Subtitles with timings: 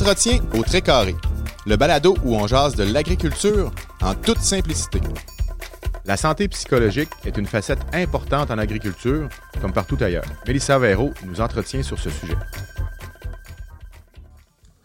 [0.00, 1.16] Entretien au très carré.
[1.66, 5.00] Le balado où on jase de l'agriculture en toute simplicité.
[6.04, 9.28] La santé psychologique est une facette importante en agriculture,
[9.60, 10.22] comme partout ailleurs.
[10.46, 12.36] Mélissa Véro nous entretient sur ce sujet.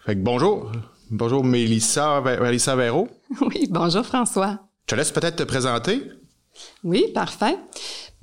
[0.03, 0.71] Fait que bonjour.
[1.11, 3.07] Bonjour Mélissa, Mélissa Véro.
[3.41, 4.61] Oui, bonjour François.
[4.87, 6.09] Je te laisse peut-être te présenter.
[6.83, 7.55] Oui, parfait.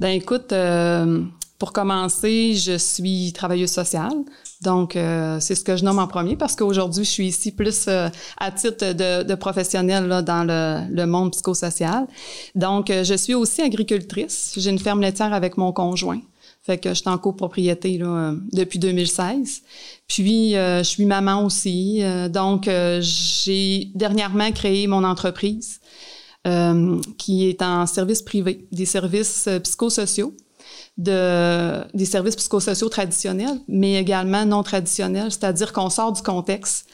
[0.00, 1.22] Ben écoute, euh,
[1.60, 4.14] pour commencer, je suis travailleuse sociale.
[4.62, 7.84] Donc, euh, c'est ce que je nomme en premier parce qu'aujourd'hui, je suis ici plus
[7.86, 12.06] euh, à titre de, de professionnel là, dans le, le, monde psychosocial.
[12.54, 14.54] Donc, euh, je suis aussi agricultrice.
[14.56, 16.20] J'ai une ferme laitière avec mon conjoint.
[16.62, 19.62] Fait que je suis en copropriété là, depuis 2016.
[20.08, 22.02] Puis, je suis maman aussi.
[22.28, 22.68] donc,
[23.00, 25.80] j'ai dernièrement créé mon entreprise
[27.16, 30.34] qui est en service privé, des services psychosociaux
[31.00, 36.86] de, des services psychosociaux traditionnels, mais également non traditionnels, c'est-à-dire qu'on sort du contexte.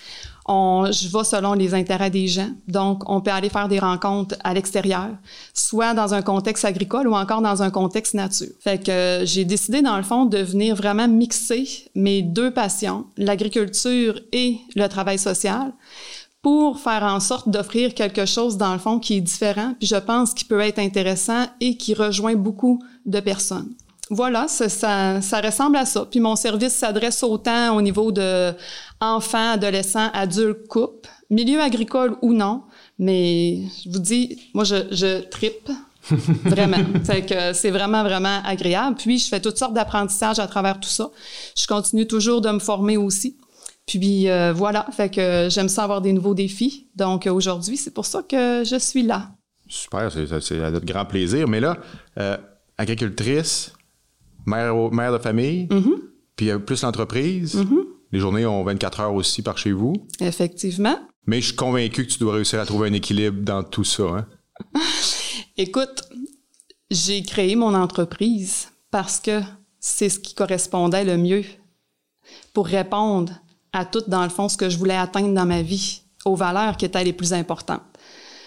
[0.48, 2.50] On, je vais selon les intérêts des gens.
[2.68, 5.08] Donc, on peut aller faire des rencontres à l'extérieur,
[5.52, 8.52] soit dans un contexte agricole ou encore dans un contexte nature.
[8.60, 14.20] Fait que j'ai décidé, dans le fond, de venir vraiment mixer mes deux passions, l'agriculture
[14.30, 15.72] et le travail social,
[16.42, 19.96] pour faire en sorte d'offrir quelque chose, dans le fond, qui est différent, puis je
[19.96, 23.74] pense qui peut être intéressant et qui rejoint beaucoup de personnes
[24.10, 26.06] voilà, ça, ça, ressemble à ça.
[26.08, 28.52] Puis mon service s'adresse autant au niveau de
[29.00, 32.62] enfants, adolescents, adultes, couples, milieu agricole ou non.
[32.98, 35.70] Mais je vous dis, moi, je, je tripe.
[36.44, 36.78] vraiment.
[37.02, 38.96] C'est vraiment, vraiment agréable.
[38.96, 41.10] Puis, je fais toutes sortes d'apprentissages à travers tout ça.
[41.56, 43.36] Je continue toujours de me former aussi.
[43.86, 44.86] Puis, euh, voilà.
[44.92, 46.86] Fait que j'aime ça avoir des nouveaux défis.
[46.94, 49.30] Donc, aujourd'hui, c'est pour ça que je suis là.
[49.68, 50.12] Super.
[50.12, 51.48] C'est à notre grand plaisir.
[51.48, 51.76] Mais là,
[52.18, 52.36] euh,
[52.78, 53.72] agricultrice,
[54.46, 56.00] mère, de famille, mm-hmm.
[56.36, 57.56] puis euh, plus l'entreprise.
[57.56, 57.84] Mm-hmm.
[58.12, 59.94] Les journées ont 24 heures aussi par chez vous.
[60.20, 60.98] Effectivement.
[61.26, 64.04] Mais je suis convaincu que tu dois réussir à trouver un équilibre dans tout ça.
[64.04, 64.26] Hein?
[65.56, 66.02] Écoute,
[66.90, 69.40] j'ai créé mon entreprise parce que
[69.80, 71.44] c'est ce qui correspondait le mieux
[72.52, 73.32] pour répondre
[73.72, 76.76] à tout, dans le fond, ce que je voulais atteindre dans ma vie, aux valeurs
[76.76, 77.82] qui étaient les plus importantes.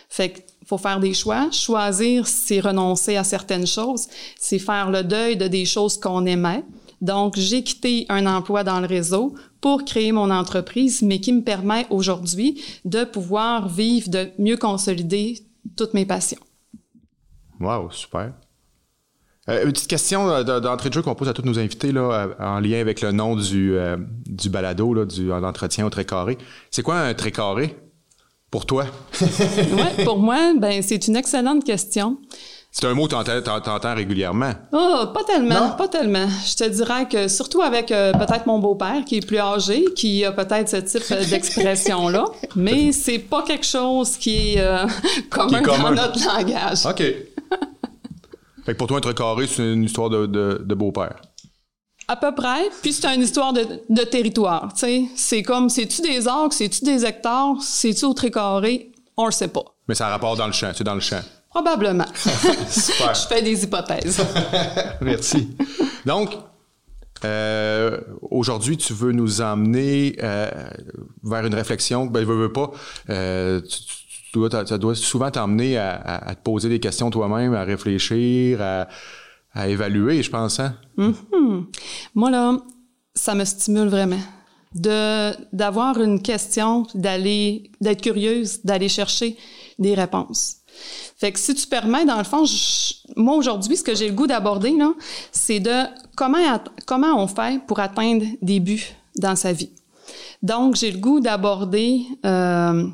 [0.10, 1.50] Fait que faut faire des choix.
[1.52, 4.08] Choisir, c'est renoncer à certaines choses,
[4.40, 6.64] c'est faire le deuil de des choses qu'on aimait.
[7.02, 11.42] Donc, j'ai quitté un emploi dans le réseau pour créer mon entreprise, mais qui me
[11.42, 15.40] permet aujourd'hui de pouvoir vivre, de mieux consolider
[15.76, 16.40] toutes mes passions.
[17.60, 18.34] Wow, super.
[19.50, 22.34] Euh, une petite question d'entrée de jeu qu'on pose à tous nos invités là, euh,
[22.40, 23.98] en lien avec le nom du, euh,
[24.28, 26.38] du balado, là, du, l'entretien au trait carré.
[26.70, 27.76] C'est quoi un trait carré?
[28.52, 28.86] Pour toi?
[29.22, 32.18] oui, pour moi, ben, c'est une excellente question.
[32.72, 34.52] C'est un mot que tu entends régulièrement.
[34.72, 36.28] Oh, pas tellement, pas tellement.
[36.46, 40.24] Je te dirais que surtout avec euh, peut-être mon beau-père qui est plus âgé, qui
[40.24, 44.86] a peut-être ce type d'expression-là, mais c'est pas quelque chose qui est euh,
[45.30, 46.86] commun, dans notre langage.
[46.86, 46.98] OK.
[46.98, 47.26] fait
[48.66, 51.22] que pour toi, être carré, c'est une histoire de, de beau-père.
[52.10, 52.70] À peu près.
[52.82, 54.74] Puis c'est une histoire de, de territoire.
[55.16, 58.92] C'est comme, c'est-tu des arcs, c'est-tu des hectares, c'est-tu au carré?
[59.16, 59.64] On le sait pas.
[59.88, 61.22] Mais ça a rapport dans le champ, c'est dans le champ.
[61.52, 62.08] Probablement.
[62.70, 63.14] Super.
[63.14, 64.26] Je fais des hypothèses.
[65.02, 65.50] Merci.
[66.04, 66.32] Donc,
[67.26, 68.00] euh,
[68.32, 70.50] aujourd'hui, tu veux nous emmener euh,
[71.24, 72.08] vers une réflexion.
[72.08, 72.72] Ben, veux, veux pas.
[73.10, 77.64] Euh, tu, dois, ça doit souvent t'emmener à, à, te poser des questions toi-même, à
[77.64, 78.88] réfléchir, à,
[79.54, 80.60] à évaluer, je pense.
[80.60, 80.76] Hein?
[80.98, 81.66] Mm-hmm.
[82.16, 82.58] Moi, là,
[83.16, 84.20] ça me stimule vraiment.
[84.76, 89.36] De, d'avoir une question, d'aller, d'être curieuse, d'aller chercher
[89.80, 90.58] des réponses.
[91.18, 92.44] Fait que si tu permets, dans le fond,
[93.16, 94.94] moi aujourd'hui, ce que j'ai le goût d'aborder, là,
[95.32, 95.86] c'est de
[96.16, 96.38] comment,
[96.86, 99.72] comment on fait pour atteindre des buts dans sa vie.
[100.42, 102.88] Donc, j'ai le goût d'aborder euh,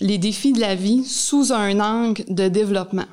[0.00, 3.06] les défis de la vie sous un angle de développement.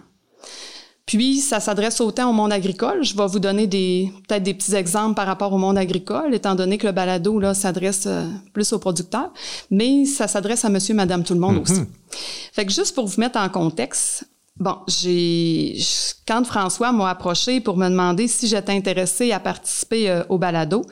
[1.09, 3.03] Puis, ça s'adresse autant au monde agricole.
[3.03, 6.53] Je vais vous donner des peut-être des petits exemples par rapport au monde agricole, étant
[6.53, 9.33] donné que le balado là s'adresse euh, plus aux producteurs,
[9.71, 11.71] mais ça s'adresse à monsieur, madame, tout le monde mm-hmm.
[11.71, 11.81] aussi.
[12.53, 14.29] Fait que juste pour vous mettre en contexte,
[14.59, 15.77] Bon, j'ai
[16.27, 20.85] quand François m'a approché pour me demander si j'étais intéressée à participer euh, au balado,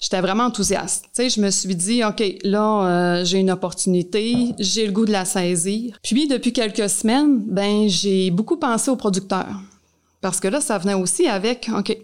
[0.00, 1.06] j'étais vraiment enthousiaste.
[1.06, 5.06] Tu sais, je me suis dit OK, là euh, j'ai une opportunité, j'ai le goût
[5.06, 5.98] de la saisir.
[6.02, 9.48] Puis depuis quelques semaines, ben j'ai beaucoup pensé au producteur
[10.20, 11.96] parce que là ça venait aussi avec OK,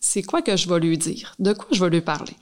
[0.00, 2.34] c'est quoi que je vais lui dire, de quoi je vais lui parler?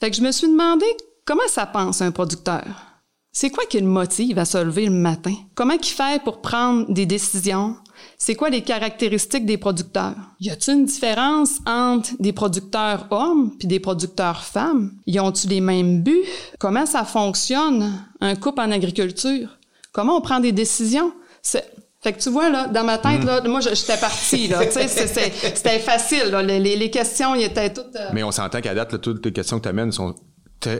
[0.00, 0.86] Fait que je me suis demandé
[1.26, 2.91] comment ça pense un producteur.
[3.34, 5.32] C'est quoi qui le motive à se lever le matin?
[5.54, 7.76] Comment il fait pour prendre des décisions,
[8.18, 10.14] c'est quoi les caractéristiques des producteurs?
[10.38, 14.92] Y a-t-il une différence entre des producteurs hommes puis des producteurs femmes?
[15.06, 16.24] Y ont-ils les mêmes buts?
[16.58, 19.56] Comment ça fonctionne, un couple en agriculture?
[19.92, 21.12] Comment on prend des décisions?
[21.42, 24.66] Fait que tu vois, là, dans ma tête, là, moi, j'étais partie, là.
[24.66, 26.42] tu sais, c'était facile, là.
[26.42, 27.96] Les, les, questions, ils étaient toutes...
[27.96, 30.14] Euh, Mais on s'entend qu'à date, là, toutes les questions que tu amènes sont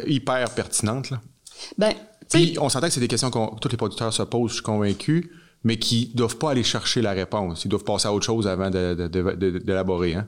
[0.07, 1.21] hyper pertinentes, là.
[1.79, 1.93] Ben,
[2.33, 4.63] Puis on s'entend que c'est des questions que tous les producteurs se posent, je suis
[4.63, 5.31] convaincu,
[5.65, 7.65] mais qui doivent pas aller chercher la réponse.
[7.65, 10.27] Ils doivent passer à autre chose avant d'élaborer, hein?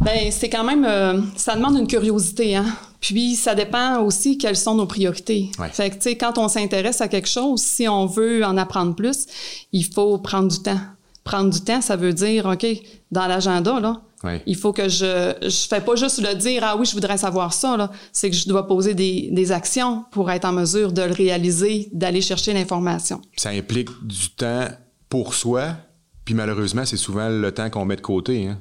[0.00, 2.64] Ben, c'est quand même, euh, ça demande une curiosité, hein.
[3.00, 5.50] Puis ça dépend aussi quelles sont nos priorités.
[5.72, 8.94] Fait que tu sais, quand on s'intéresse à quelque chose, si on veut en apprendre
[8.94, 9.26] plus,
[9.72, 10.80] il faut prendre du temps.
[11.24, 12.66] Prendre du temps, ça veut dire, ok,
[13.10, 14.00] dans l'agenda là,
[14.46, 17.52] il faut que je, je fais pas juste le dire, ah oui, je voudrais savoir
[17.52, 17.90] ça là.
[18.12, 21.88] C'est que je dois poser des, des actions pour être en mesure de le réaliser,
[21.92, 23.20] d'aller chercher l'information.
[23.36, 24.68] Ça implique du temps
[25.08, 25.76] pour soi,
[26.24, 28.46] puis malheureusement, c'est souvent le temps qu'on met de côté.
[28.46, 28.58] Hein?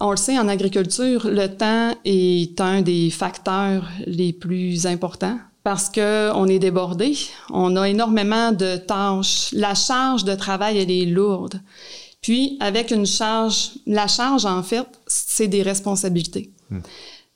[0.00, 5.88] On le sait, en agriculture, le temps est un des facteurs les plus importants parce
[5.88, 7.16] qu'on est débordé.
[7.50, 9.50] On a énormément de tâches.
[9.52, 11.60] La charge de travail, elle est lourde.
[12.22, 16.50] Puis, avec une charge, la charge, en fait, c'est des responsabilités.
[16.70, 16.80] Hmm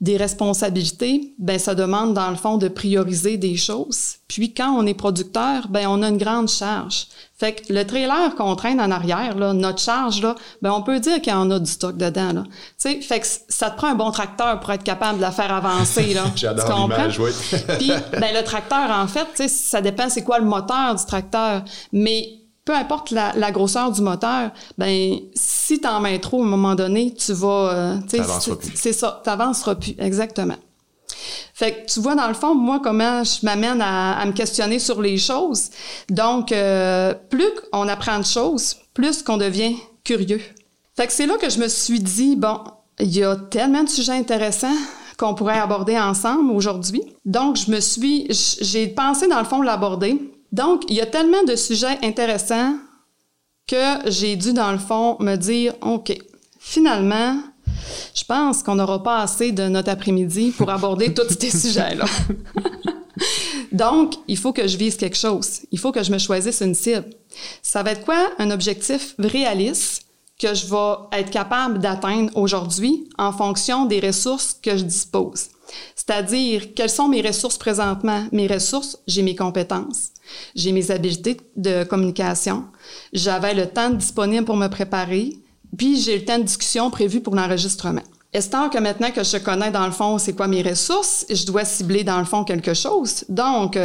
[0.00, 4.16] des responsabilités, ben ça demande dans le fond de prioriser des choses.
[4.28, 7.06] Puis quand on est producteur, ben on a une grande charge.
[7.38, 11.00] Fait que le trailer qu'on traîne en arrière, là, notre charge, là, ben on peut
[11.00, 12.32] dire qu'il y en a du stock dedans.
[12.34, 12.44] Là.
[12.76, 15.52] sais, fait que ça te prend un bon tracteur pour être capable de la faire
[15.52, 16.12] avancer.
[16.12, 16.24] Là.
[16.36, 17.30] J'adore l'image, oui.
[17.78, 21.64] Puis ben, le tracteur, en fait, ça dépend c'est quoi le moteur du tracteur.
[21.92, 26.48] Mais peu importe la, la, grosseur du moteur, ben si t'en mets trop à un
[26.48, 27.96] moment donné, tu vas, euh,
[28.56, 28.72] plus.
[28.74, 30.56] C'est ça, t'avanceras plus, exactement.
[31.54, 34.80] Fait que tu vois dans le fond moi comment je m'amène à, à, me questionner
[34.80, 35.70] sur les choses.
[36.10, 40.42] Donc euh, plus qu'on apprend de choses, plus qu'on devient curieux.
[40.96, 42.58] Fait que c'est là que je me suis dit bon,
[42.98, 44.76] il y a tellement de sujets intéressants
[45.18, 47.02] qu'on pourrait aborder ensemble aujourd'hui.
[47.24, 48.26] Donc je me suis
[48.60, 50.20] j'ai pensé dans le fond l'aborder
[50.56, 52.76] donc, il y a tellement de sujets intéressants
[53.66, 56.16] que j'ai dû, dans le fond, me dire, OK,
[56.58, 57.38] finalement,
[58.14, 62.06] je pense qu'on n'aura pas assez de notre après-midi pour aborder tous ces sujets-là.
[63.72, 65.60] Donc, il faut que je vise quelque chose.
[65.72, 67.10] Il faut que je me choisisse une cible.
[67.60, 68.30] Ça va être quoi?
[68.38, 70.06] Un objectif réaliste
[70.40, 75.48] que je vais être capable d'atteindre aujourd'hui en fonction des ressources que je dispose?
[75.94, 78.26] C'est-à-dire, quelles sont mes ressources présentement?
[78.32, 80.10] Mes ressources, j'ai mes compétences.
[80.54, 82.64] J'ai mes habiletés de communication.
[83.12, 85.32] J'avais le temps disponible pour me préparer.
[85.76, 88.02] Puis j'ai le temps de discussion prévu pour l'enregistrement.
[88.32, 91.64] Est-ce que maintenant que je connais dans le fond c'est quoi mes ressources, je dois
[91.64, 93.24] cibler dans le fond quelque chose.
[93.28, 93.78] Donc,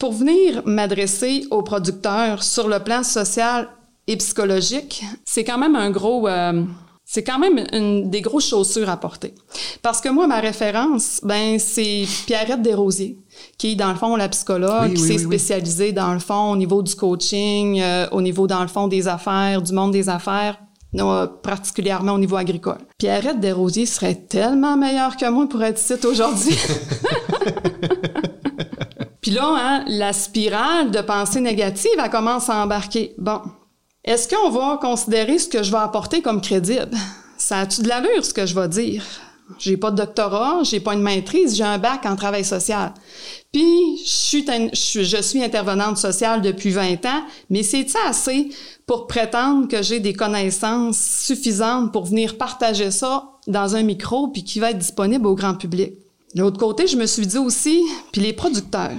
[0.00, 3.68] pour venir m'adresser aux producteurs sur le plan social
[4.06, 6.26] et psychologique, c'est quand même un gros...
[6.28, 6.64] Euh,
[7.08, 9.32] c'est quand même une des grosses chaussures à porter.
[9.80, 13.16] Parce que moi, ma référence, ben, c'est Pierrette Desrosiers,
[13.56, 16.82] qui est, dans le fond, la psychologue, qui s'est spécialisée, dans le fond, au niveau
[16.82, 20.58] du coaching, euh, au niveau, dans le fond, des affaires, du monde des affaires,
[20.96, 22.78] euh, particulièrement au niveau agricole.
[22.98, 26.58] Pierrette Desrosiers serait tellement meilleure que moi pour être ici aujourd'hui.
[29.20, 33.14] Puis là, hein, la spirale de pensée négative, elle commence à embarquer.
[33.18, 33.42] Bon,
[34.06, 36.90] est-ce qu'on va considérer ce que je vais apporter comme crédible?
[37.36, 39.04] Ça a-tu de l'allure, ce que je vais dire?
[39.58, 42.92] J'ai pas de doctorat, j'ai pas une maîtrise, j'ai un bac en travail social.
[43.52, 48.48] Puis, je suis, intervenante sociale depuis 20 ans, mais c'est assez
[48.86, 54.44] pour prétendre que j'ai des connaissances suffisantes pour venir partager ça dans un micro puis
[54.44, 55.94] qui va être disponible au grand public?
[56.34, 58.96] De l'autre côté, je me suis dit aussi, puis les producteurs,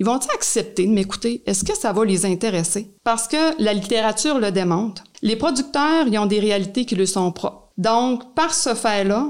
[0.00, 1.42] ils vont-ils accepter de m'écouter?
[1.46, 2.94] Est-ce que ça va les intéresser?
[3.04, 5.04] Parce que la littérature le démontre.
[5.22, 7.70] Les producteurs, ils ont des réalités qui leur sont propres.
[7.78, 9.28] Donc, par ce fait-là,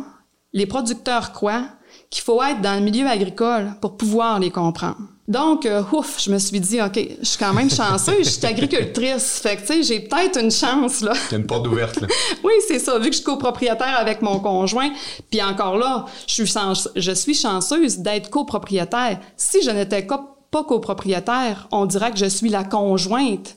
[0.52, 1.66] les producteurs croient
[2.10, 4.98] qu'il faut être dans le milieu agricole pour pouvoir les comprendre.
[5.26, 8.46] Donc, euh, ouf, je me suis dit, OK, je suis quand même chanceuse, je suis
[8.46, 9.40] agricultrice.
[9.40, 11.12] Fait que, tu sais, j'ai peut-être une chance, là.
[11.32, 12.08] A une porte ouverte, là.
[12.44, 12.98] oui, c'est ça.
[12.98, 14.90] Vu que je suis copropriétaire avec mon conjoint,
[15.30, 16.52] puis encore là, je suis,
[16.96, 19.18] je suis chanceuse d'être copropriétaire.
[19.36, 23.56] Si je n'étais pas pas copropriétaire, on dirait que je suis la conjointe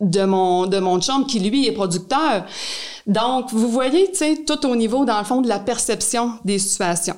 [0.00, 2.44] de mon de mon chum qui lui est producteur.
[3.06, 6.58] Donc vous voyez, tu sais, tout au niveau dans le fond de la perception des
[6.58, 7.14] situations.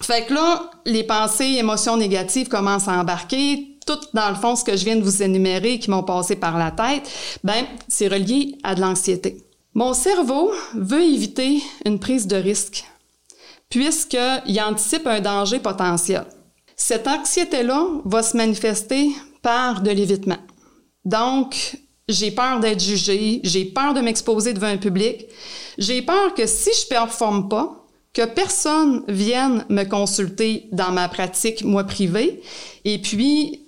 [0.00, 3.78] Fait que là, les pensées, émotions négatives commencent à embarquer.
[3.86, 6.58] Tout dans le fond, ce que je viens de vous énumérer qui m'ont passé par
[6.58, 7.08] la tête,
[7.44, 9.44] ben c'est relié à de l'anxiété.
[9.74, 12.84] Mon cerveau veut éviter une prise de risque
[13.68, 16.26] puisqu'il anticipe un danger potentiel.
[16.84, 20.38] Cette anxiété-là va se manifester par de l'évitement.
[21.04, 25.26] Donc, j'ai peur d'être jugé, j'ai peur de m'exposer devant un public,
[25.78, 31.62] j'ai peur que si je performe pas, que personne vienne me consulter dans ma pratique,
[31.62, 32.42] moi, privée.
[32.84, 33.60] Et puis,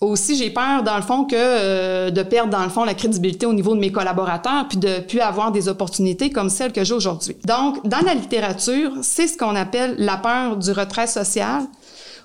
[0.00, 3.46] aussi, j'ai peur, dans le fond, que euh, de perdre, dans le fond, la crédibilité
[3.46, 6.94] au niveau de mes collaborateurs, puis de plus avoir des opportunités comme celles que j'ai
[6.94, 7.36] aujourd'hui.
[7.44, 11.62] Donc, dans la littérature, c'est ce qu'on appelle la peur du retrait social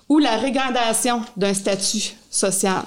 [0.10, 2.84] ou la régradation d'un statut social.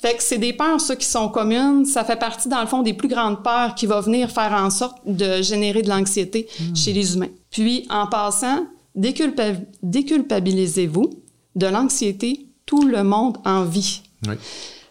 [0.00, 1.84] Fait que c'est des peurs, ceux qui sont communes.
[1.84, 4.70] Ça fait partie, dans le fond, des plus grandes peurs qui vont venir faire en
[4.70, 6.74] sorte de générer de l'anxiété hmm.
[6.74, 7.28] chez les humains.
[7.50, 11.10] Puis, en passant, déculpabilisez-vous
[11.54, 12.46] de l'anxiété.
[12.64, 14.02] Tout le monde en vit.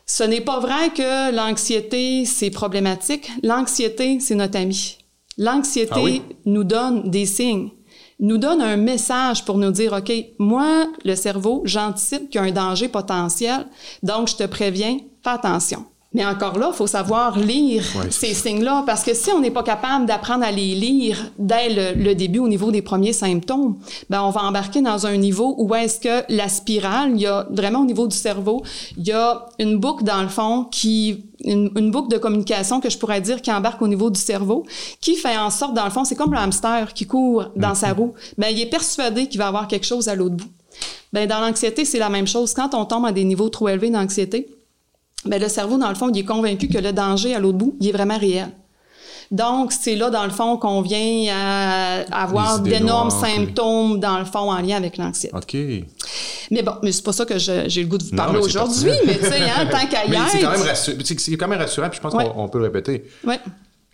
[0.06, 3.32] Ce n'est pas vrai que l'anxiété, c'est problématique.
[3.42, 4.98] L'anxiété, c'est notre ami.
[5.38, 7.70] L'anxiété ah nous donne des signes
[8.20, 12.48] nous donne un message pour nous dire, OK, moi, le cerveau, j'anticipe qu'il y a
[12.48, 13.66] un danger potentiel,
[14.04, 15.86] donc je te préviens, fais attention.
[16.14, 19.62] Mais encore là, il faut savoir lire ces signes-là, parce que si on n'est pas
[19.62, 23.78] capable d'apprendre à les lire dès le, début, au niveau des premiers symptômes,
[24.10, 27.48] ben on va embarquer dans un niveau où est-ce que la spirale, il y a
[27.52, 28.64] vraiment au niveau du cerveau,
[28.98, 32.98] il y a une boucle dans le fond qui une, boucle de communication que je
[32.98, 34.66] pourrais dire qui embarque au niveau du cerveau,
[35.00, 37.94] qui fait en sorte, dans le fond, c'est comme le hamster qui court dans sa
[37.94, 37.96] mm-hmm.
[37.96, 38.14] roue.
[38.38, 40.50] Ben, il est persuadé qu'il va avoir quelque chose à l'autre bout.
[41.14, 42.54] Ben, dans l'anxiété, c'est la même chose.
[42.54, 44.48] Quand on tombe à des niveaux trop élevés d'anxiété,
[45.26, 47.76] ben, le cerveau, dans le fond, il est convaincu que le danger à l'autre bout,
[47.80, 48.50] il est vraiment réel.
[49.32, 54.52] Donc, c'est là, dans le fond, qu'on vient à avoir d'énormes symptômes, dans le fond,
[54.52, 55.36] en lien avec l'anxiété.
[55.36, 55.54] OK.
[56.50, 59.20] Mais bon, mais c'est pas ça que j'ai le goût de vous parler aujourd'hui, mais
[59.20, 60.30] tu sais, hein, tant qu'à y être...
[60.30, 63.04] C'est quand, même rassurant, c'est quand même rassurant, puis je pense qu'on peut le répéter.
[63.24, 63.36] Oui.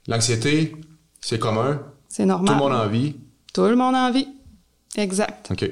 [0.08, 0.74] L'anxiété,
[1.20, 1.82] c'est commun.
[2.08, 2.48] C'est normal.
[2.48, 3.15] Tout le monde en vit.
[3.53, 4.27] Tout le monde en vit.
[4.96, 5.51] Exact.
[5.51, 5.70] OK.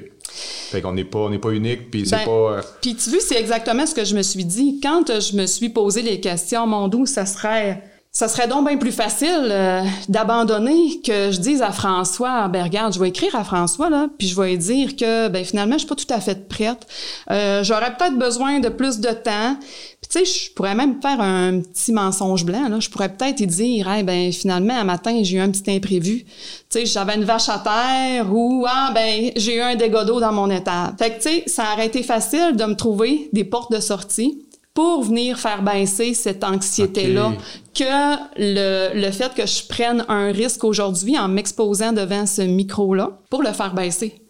[0.74, 2.30] Fait qu'on n'est pas, pas unique, puis c'est ben, pas...
[2.30, 4.80] Euh, puis tu vois, c'est exactement ce que je me suis dit.
[4.82, 7.80] Quand je me suis posé les questions, mon doux, ça serait
[8.14, 12.94] ça serait donc bien plus facile euh, d'abandonner que je dise à François, ben regarde,
[12.94, 15.78] je vais écrire à François là, puis je vais lui dire que ben finalement je
[15.78, 16.86] suis pas tout à fait prête.
[17.32, 19.56] Euh, J'aurais peut-être besoin de plus de temps.
[20.00, 22.78] Puis tu sais, je pourrais même faire un petit mensonge blanc là.
[22.78, 26.24] Je pourrais peut-être lui dire, ben finalement un matin j'ai eu un petit imprévu.
[26.24, 26.28] Tu
[26.70, 30.32] sais, j'avais une vache à terre ou ah ben j'ai eu un dégât d'eau dans
[30.32, 30.94] mon état.
[31.00, 34.38] Fait que tu sais, ça aurait été facile de me trouver des portes de sortie
[34.74, 37.32] pour venir faire baisser cette anxiété-là,
[37.74, 43.20] que le, le fait que je prenne un risque aujourd'hui en m'exposant devant ce micro-là
[43.30, 44.20] pour le faire baisser.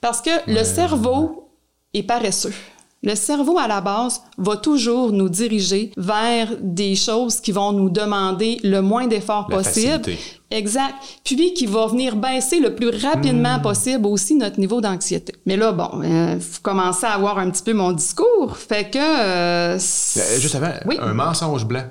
[0.00, 1.50] Parce que le cerveau
[1.92, 2.54] est paresseux.
[3.02, 7.90] Le cerveau, à la base, va toujours nous diriger vers des choses qui vont nous
[7.90, 10.02] demander le moins d'efforts possible.
[10.50, 10.94] Exact.
[11.24, 13.62] Puis qui va venir baisser le plus rapidement hmm.
[13.62, 15.32] possible aussi notre niveau d'anxiété.
[15.46, 18.56] Mais là, bon, il euh, faut commencer à avoir un petit peu mon discours.
[18.56, 18.98] Fait que...
[18.98, 21.84] Euh, euh juste avant, un mensonge blanc.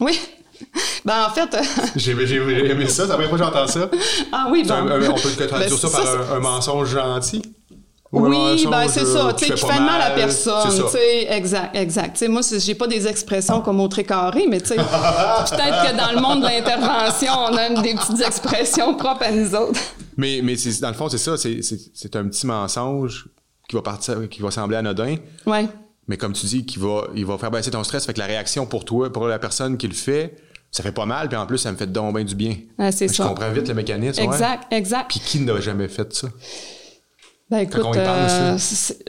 [0.00, 0.18] Oui.
[1.04, 1.56] Ben, en fait.
[1.96, 3.90] j'ai aimé ça, ça fait pas que j'entends ça.
[4.30, 4.74] Ah oui, bon.
[4.74, 7.42] on peut traduire ben, ça, par un, mensonge gentil
[8.12, 12.28] oui, ben c'est ça, tu sais, qui fait mal à personne, tu sais, exact, exact.
[12.28, 16.12] Moi, j'ai pas des expressions comme au très carré, mais tu sais, peut-être que dans
[16.14, 19.80] le monde de l'intervention, on a des petites expressions propres à nous autres.
[20.18, 23.28] Mais, mais dans le fond, c'est ça, c'est un petit mensonge
[23.66, 25.16] qui va partir, qui va sembler anodin.
[25.46, 25.66] Ouais.
[26.06, 28.26] Mais comme tu dis, qui va, il va faire baisser ton stress, fait que la
[28.26, 30.36] réaction pour toi, pour la personne qui le fait,
[30.70, 32.56] ça fait pas mal, puis en plus, ça me fait donc bien du bien.
[32.78, 33.22] Ah, c'est ça.
[33.22, 34.20] Je comprends vite le mécanisme.
[34.20, 35.10] Exact, exact.
[35.10, 36.28] Puis qui n'a jamais fait ça?
[37.52, 38.56] Ben écoute, euh,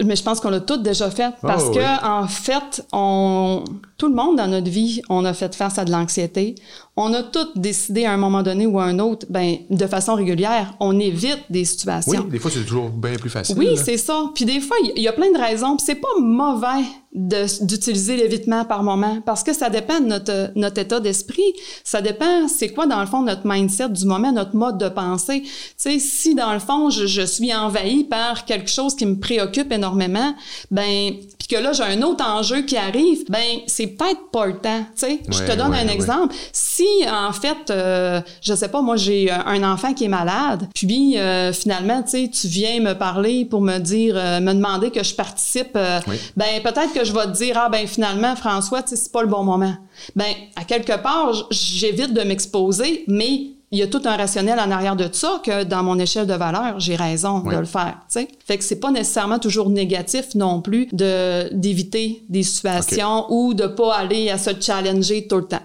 [0.03, 3.63] mais je pense qu'on l'a tout déjà fait ah, parce que en fait, on
[3.97, 6.55] tout le monde dans notre vie, on a fait face à de l'anxiété.
[6.95, 10.13] On a tous décidé à un moment donné ou à un autre, ben de façon
[10.13, 12.21] régulière, on évite des situations.
[12.25, 13.55] Oui, des fois c'est toujours bien plus facile.
[13.57, 14.29] Oui, c'est ça.
[14.35, 15.75] Puis des fois, il y, a plein de raisons.
[15.75, 16.83] Puis c'est pas mauvais
[17.15, 21.53] d'utiliser l'évitement par moment parce que ça dépend de notre, notre état d'esprit.
[21.83, 25.41] Ça dépend, c'est quoi dans le fond notre mindset du moment, notre mode de pensée.
[25.43, 29.19] Tu sais, si dans le fond je, je suis envahi par quelque chose qui me
[29.19, 30.33] préoccupe énormément,
[30.71, 34.57] ben puis que là j'ai un autre enjeu qui arrive, ben c'est peut-être pas le
[34.57, 34.83] temps.
[34.95, 36.33] Tu sais, je te donne un exemple.
[36.51, 41.17] Si en fait, euh, je sais pas, moi j'ai un enfant qui est malade, puis
[41.17, 45.03] euh, finalement, tu sais, tu viens me parler pour me dire, euh, me demander que
[45.03, 49.21] je participe, ben peut-être que je vais te dire ah ben finalement François, c'est pas
[49.21, 49.75] le bon moment.
[50.15, 54.69] Ben à quelque part, j'évite de m'exposer, mais il y a tout un rationnel en
[54.69, 57.97] arrière de ça que dans mon échelle de valeur, j'ai raison de le faire.
[58.07, 58.27] sais.
[58.45, 63.65] Fait que c'est pas nécessairement toujours négatif non plus de d'éviter des situations ou de
[63.65, 65.63] pas aller à se challenger tout le temps.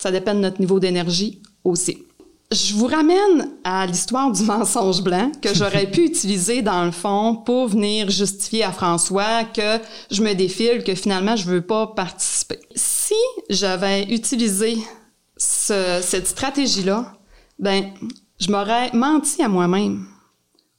[0.00, 2.04] Ça dépend de notre niveau d'énergie aussi.
[2.52, 7.36] je vous ramène à l'histoire du mensonge blanc que j'aurais pu utiliser dans le fond
[7.44, 9.78] pour venir justifier à François que
[10.10, 12.60] je me défile, que finalement je veux pas participer.
[12.74, 13.14] Si
[13.50, 14.78] j'avais utilisé
[15.36, 17.12] cette stratégie-là,
[17.58, 17.92] ben,
[18.40, 20.06] je m'aurais menti à moi-même.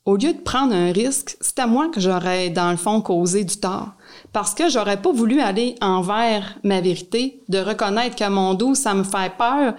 [0.09, 3.43] Au lieu de prendre un risque, c'est à moi que j'aurais, dans le fond, causé
[3.43, 3.91] du tort.
[4.33, 8.95] Parce que j'aurais pas voulu aller envers ma vérité, de reconnaître que mon dos, ça
[8.95, 9.75] me fait peur.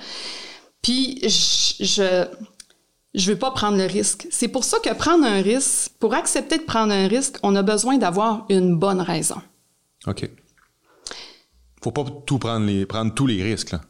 [0.83, 2.27] Puis je, je,
[3.13, 4.29] je veux pas prendre le risque.
[4.31, 7.63] C'est pour ça que prendre un risque, pour accepter de prendre un risque, on a
[7.63, 9.43] besoin d'avoir une bonne raison.
[10.07, 10.31] OK.
[11.83, 13.81] Faut pas tout prendre les, prendre tous les risques, là.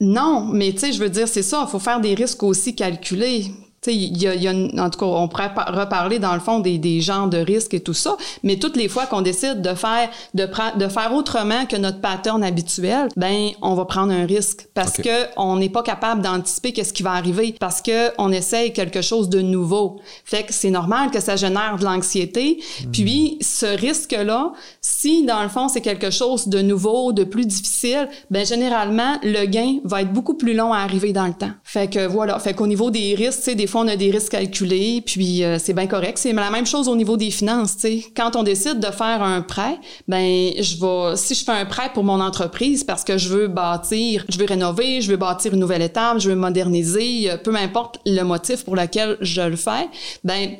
[0.00, 2.74] Non, mais tu sais, je veux dire, c'est ça, il faut faire des risques aussi
[2.74, 3.50] calculés.
[3.92, 6.78] Il y a, y a en tout cas, on pourrait reparler dans le fond des,
[6.78, 10.08] des genres de risques et tout ça, mais toutes les fois qu'on décide de faire
[10.34, 14.96] de, de faire autrement que notre pattern habituel, ben on va prendre un risque parce
[14.96, 18.72] qu'on que on n'est pas capable d'anticiper qu'est-ce qui va arriver parce que on essaye
[18.72, 20.00] quelque chose de nouveau.
[20.24, 22.58] Fait que c'est normal que ça génère de l'anxiété.
[22.84, 22.90] Hmm.
[22.92, 24.52] Puis ce risque-là,
[24.88, 29.44] si dans le fond c'est quelque chose de nouveau, de plus difficile, ben généralement le
[29.46, 31.50] gain va être beaucoup plus long à arriver dans le temps.
[31.64, 34.12] Fait que voilà, fait qu'au niveau des risques, tu sais, des fois on a des
[34.12, 36.18] risques calculés, puis euh, c'est bien correct.
[36.18, 37.72] C'est la même chose au niveau des finances.
[37.78, 38.04] sais.
[38.16, 39.76] Quand on décide de faire un prêt,
[40.06, 43.48] ben je vais, si je fais un prêt pour mon entreprise parce que je veux
[43.48, 47.52] bâtir, je veux rénover, je veux bâtir une nouvelle étape, je veux moderniser, euh, peu
[47.56, 49.88] importe le motif pour lequel je le fais,
[50.22, 50.56] ben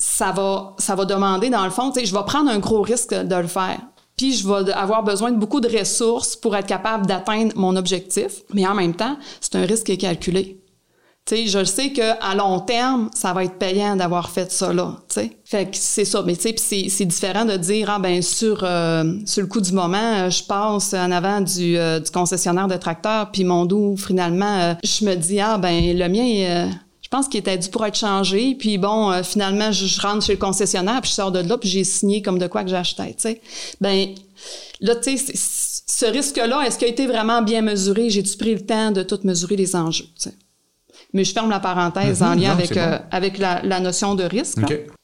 [0.00, 3.36] ça va, ça va demander dans le fond, je vais prendre un gros risque de
[3.36, 3.78] le faire
[4.16, 8.42] puis je vais avoir besoin de beaucoup de ressources pour être capable d'atteindre mon objectif.
[8.52, 10.60] Mais en même temps, c'est un risque qui est calculé
[11.36, 14.96] je sais qu'à long terme, ça va être payant d'avoir fait ça là.
[15.44, 16.22] Fait que c'est ça.
[16.22, 20.30] Mais c'est différent de dire, ah ben sur, euh, sur le coup du moment, euh,
[20.30, 25.04] je passe en avant du, euh, du concessionnaire de tracteur, puis mon dos, finalement, je
[25.04, 28.54] me dis, ah ben le mien, je pense qu'il était dû pour être changé.
[28.58, 31.84] Puis bon, finalement, je, rentre chez le concessionnaire, puis je sors de là, puis j'ai
[31.84, 33.14] signé comme de quoi que j'achetais.
[33.80, 34.14] Ben
[34.80, 38.10] là, tu sais, ce risque-là, est-ce qu'il a été vraiment bien mesuré?
[38.10, 40.06] J'ai-tu pris le temps de tout mesurer les enjeux?
[41.12, 42.40] Mais je ferme la parenthèse en mhm.
[42.40, 44.60] lien avec, euh, avec la, la, notion de risque.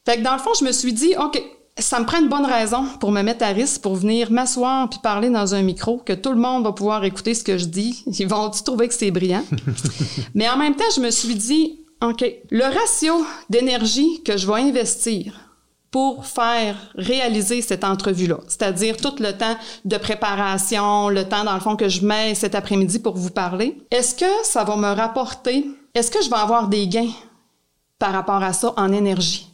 [0.07, 1.43] Fait que dans le fond, je me suis dit, OK,
[1.79, 5.01] ça me prend une bonne raison pour me mettre à risque, pour venir m'asseoir puis
[5.03, 8.05] parler dans un micro, que tout le monde va pouvoir écouter ce que je dis.
[8.07, 9.45] Ils vont trouver que c'est brillant?
[10.35, 14.61] Mais en même temps, je me suis dit, OK, le ratio d'énergie que je vais
[14.61, 15.33] investir
[15.91, 21.61] pour faire réaliser cette entrevue-là, c'est-à-dire tout le temps de préparation, le temps dans le
[21.61, 25.67] fond que je mets cet après-midi pour vous parler, est-ce que ça va me rapporter
[25.97, 27.15] est-ce que je vais avoir des gains
[27.99, 29.49] par rapport à ça en énergie?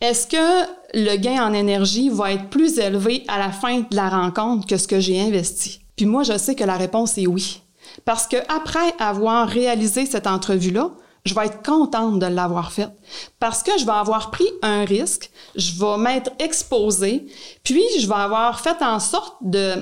[0.00, 4.08] Est-ce que le gain en énergie va être plus élevé à la fin de la
[4.08, 5.84] rencontre que ce que j'ai investi?
[5.94, 7.62] Puis moi, je sais que la réponse est oui.
[8.04, 10.90] Parce que après avoir réalisé cette entrevue-là,
[11.24, 12.92] je vais être contente de l'avoir faite.
[13.40, 17.26] Parce que je vais avoir pris un risque, je vais m'être exposée,
[17.62, 19.74] puis je vais avoir fait en sorte de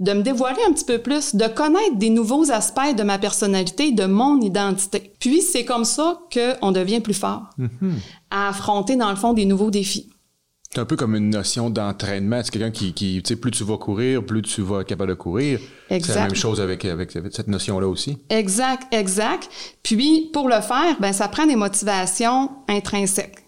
[0.00, 3.92] de me dévoiler un petit peu plus, de connaître des nouveaux aspects de ma personnalité,
[3.92, 5.12] de mon identité.
[5.20, 7.92] Puis c'est comme ça qu'on devient plus fort, mm-hmm.
[8.30, 10.08] à affronter dans le fond des nouveaux défis.
[10.72, 12.42] C'est un peu comme une notion d'entraînement.
[12.44, 15.10] C'est quelqu'un qui, qui tu sais, plus tu vas courir, plus tu vas être capable
[15.10, 15.58] de courir.
[15.88, 18.18] C'est la même chose avec, avec, cette notion-là aussi.
[18.28, 19.48] Exact, exact.
[19.82, 23.38] Puis, pour le faire, ben, ça prend des motivations intrinsèques.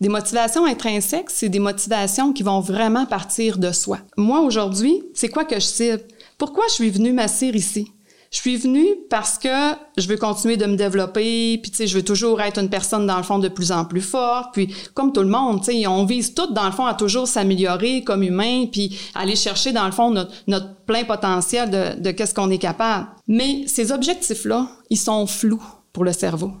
[0.00, 3.98] Des motivations intrinsèques, c'est des motivations qui vont vraiment partir de soi.
[4.16, 6.00] Moi, aujourd'hui, c'est quoi que je cible?
[6.38, 7.92] Pourquoi je suis venue m'asseoir ici?
[8.32, 11.94] Je suis venue parce que je veux continuer de me développer, puis tu sais, je
[11.94, 15.12] veux toujours être une personne dans le fond de plus en plus forte, puis comme
[15.12, 18.22] tout le monde, tu sais, on vise tout dans le fond à toujours s'améliorer comme
[18.22, 22.58] humain, puis aller chercher dans le fond notre, plein potentiel de, de qu'est-ce qu'on est
[22.58, 23.06] capable.
[23.28, 26.52] Mais ces objectifs-là, ils sont flous pour le cerveau.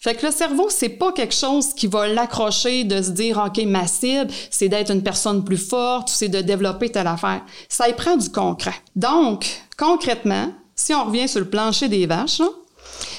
[0.00, 3.62] Fait que le cerveau, c'est pas quelque chose qui va l'accrocher de se dire, OK,
[3.66, 7.42] ma cible, c'est d'être une personne plus forte c'est de développer telle affaire.
[7.68, 8.74] Ça y prend du concret.
[8.94, 12.40] Donc, concrètement, si on revient sur le plancher des vaches,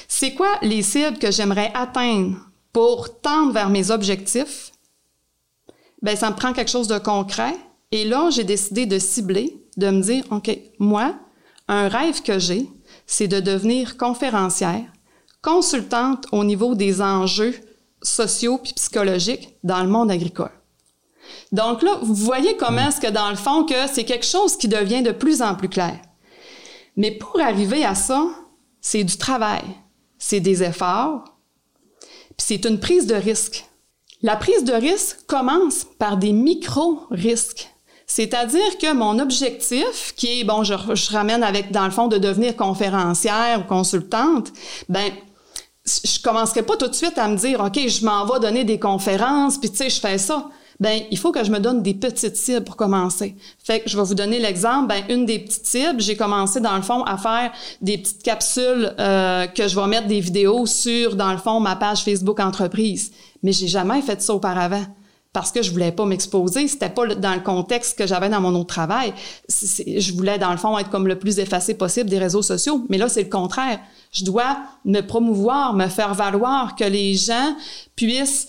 [0.08, 2.38] c'est quoi les cibles que j'aimerais atteindre
[2.72, 4.72] pour tendre vers mes objectifs?
[6.00, 7.54] Ben, ça me prend quelque chose de concret.
[7.92, 11.14] Et là, j'ai décidé de cibler, de me dire, OK, moi,
[11.68, 12.66] un rêve que j'ai,
[13.06, 14.86] c'est de devenir conférencière
[15.42, 17.54] consultante au niveau des enjeux
[18.02, 20.52] sociaux puis psychologiques dans le monde agricole.
[21.52, 24.68] Donc là, vous voyez comment est-ce que dans le fond que c'est quelque chose qui
[24.68, 25.98] devient de plus en plus clair.
[27.00, 28.26] Mais pour arriver à ça,
[28.82, 29.62] c'est du travail,
[30.18, 31.24] c'est des efforts,
[32.36, 33.64] puis c'est une prise de risque.
[34.20, 37.70] La prise de risque commence par des micro-risques.
[38.06, 40.74] C'est-à-dire que mon objectif, qui est, bon, je,
[41.10, 44.52] ramène avec, dans le fond, de devenir conférencière ou consultante,
[44.90, 45.10] ben,
[45.86, 48.78] je commencerai pas tout de suite à me dire, OK, je m'en vais donner des
[48.78, 50.50] conférences, puis tu sais, je fais ça.
[50.80, 53.36] Ben, il faut que je me donne des petites cibles pour commencer.
[53.62, 54.88] Fait que je vais vous donner l'exemple.
[54.88, 58.94] Ben, une des petites cibles, j'ai commencé dans le fond à faire des petites capsules
[58.98, 63.12] euh, que je vais mettre des vidéos sur, dans le fond, ma page Facebook entreprise.
[63.42, 64.84] Mais j'ai jamais fait ça auparavant
[65.32, 66.66] parce que je voulais pas m'exposer.
[66.66, 69.12] C'était pas dans le contexte que j'avais dans mon autre travail.
[69.48, 72.84] je voulais, dans le fond, être comme le plus effacé possible des réseaux sociaux.
[72.88, 73.80] Mais là, c'est le contraire.
[74.12, 77.54] Je dois me promouvoir, me faire valoir, que les gens
[77.94, 78.48] puissent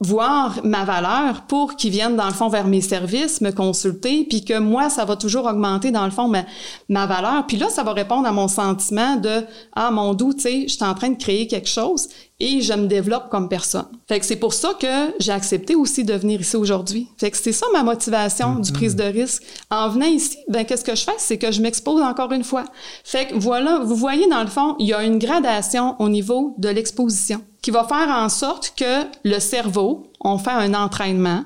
[0.00, 4.44] voir ma valeur pour qu'ils viennent dans le fond vers mes services, me consulter, puis
[4.44, 6.44] que moi ça va toujours augmenter dans le fond ma,
[6.88, 7.46] ma valeur.
[7.46, 10.74] Puis là ça va répondre à mon sentiment de ah mon doux, tu sais, je
[10.74, 12.08] suis en train de créer quelque chose
[12.40, 13.86] et je me développe comme personne.
[14.06, 17.08] Fait que c'est pour ça que j'ai accepté aussi de venir ici aujourd'hui.
[17.18, 19.42] Fait que c'est ça ma motivation du prise de risque.
[19.70, 22.64] En venant ici, ben qu'est-ce que je fais, c'est que je m'expose encore une fois.
[23.02, 26.54] Fait que voilà, vous voyez dans le fond, il y a une gradation au niveau
[26.58, 31.44] de l'exposition qui va faire en sorte que le cerveau, on fait un entraînement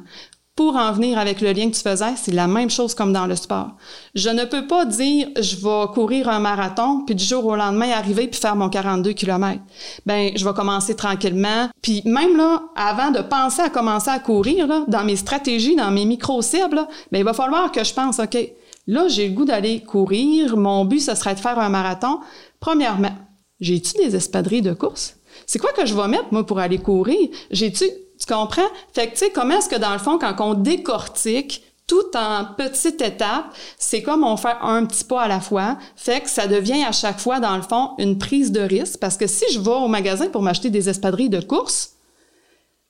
[0.54, 3.26] pour en venir avec le lien que tu faisais, c'est la même chose comme dans
[3.26, 3.72] le sport.
[4.14, 7.90] Je ne peux pas dire je vais courir un marathon puis du jour au lendemain
[7.90, 9.60] arriver puis faire mon 42 km.
[10.06, 11.68] Ben je vais commencer tranquillement.
[11.82, 15.90] Puis même là avant de penser à commencer à courir là, dans mes stratégies, dans
[15.90, 18.38] mes micro cibles, ben il va falloir que je pense OK,
[18.86, 22.20] là j'ai le goût d'aller courir, mon but ce serait de faire un marathon.
[22.60, 23.16] Premièrement,
[23.58, 25.16] j'ai-tu des espadrilles de course?
[25.46, 27.28] C'est quoi que je vais mettre, moi, pour aller courir?
[27.50, 27.84] J'ai-tu,
[28.18, 28.68] tu comprends?
[28.92, 32.44] Fait que, tu sais, comment est-ce que, dans le fond, quand on décortique tout en
[32.56, 35.76] petites étapes, c'est comme on fait un petit pas à la fois.
[35.96, 38.98] Fait que ça devient à chaque fois, dans le fond, une prise de risque.
[38.98, 41.91] Parce que si je vais au magasin pour m'acheter des espadrilles de course,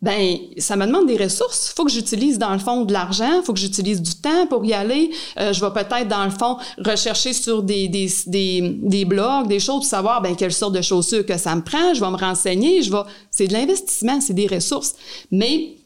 [0.03, 1.73] ben ça me demande des ressources.
[1.77, 4.75] faut que j'utilise dans le fond de l'argent, faut que j'utilise du temps pour y
[4.75, 5.11] aller.
[5.39, 9.61] Euh, je vais peut-être dans le fond rechercher sur des, des, des, des, blogs, des
[9.61, 11.95] choses pour savoir ben quelle sorte de chaussures que ça me prend.
[11.95, 12.83] Je vais me renseigner.
[12.83, 13.03] Je vais.
[13.31, 14.97] C'est de l'investissement, c'est des ressources.
[15.31, 15.77] Mais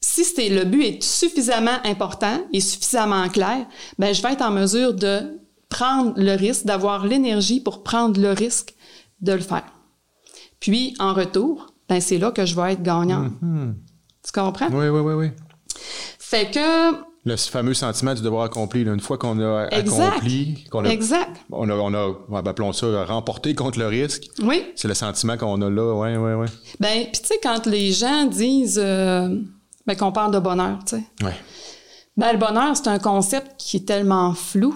[0.00, 3.66] si c'est le but est suffisamment important et suffisamment clair,
[3.98, 8.32] ben je vais être en mesure de prendre le risque, d'avoir l'énergie pour prendre le
[8.32, 8.74] risque
[9.20, 9.70] de le faire.
[10.60, 13.24] Puis en retour, ben c'est là que je vais être gagnant.
[13.42, 13.74] Mm-hmm.
[14.24, 14.68] Tu comprends?
[14.68, 15.30] Oui, oui, oui, oui.
[16.20, 17.10] Fait que.
[17.24, 21.36] Le fameux sentiment du devoir accompli, une fois qu'on a accompli, qu'on a, exact.
[21.50, 24.28] on a, on a, appelons ça, remporté contre le risque.
[24.42, 24.64] Oui.
[24.74, 26.46] C'est le sentiment qu'on a là, oui, oui, oui.
[26.78, 29.28] Ben, puis tu sais, quand les gens disent, euh,
[29.86, 31.02] ben, qu'on parle de bonheur, tu sais.
[31.22, 31.32] Oui.
[32.16, 34.74] Ben, le bonheur, c'est un concept qui est tellement flou.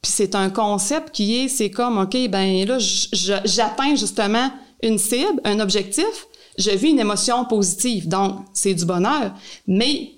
[0.00, 4.50] Puis c'est un concept qui est, c'est comme, OK, ben là, j'atteins justement
[4.82, 6.26] une cible, un objectif,
[6.58, 9.32] je vis une émotion positive, donc c'est du bonheur.
[9.66, 10.12] Mais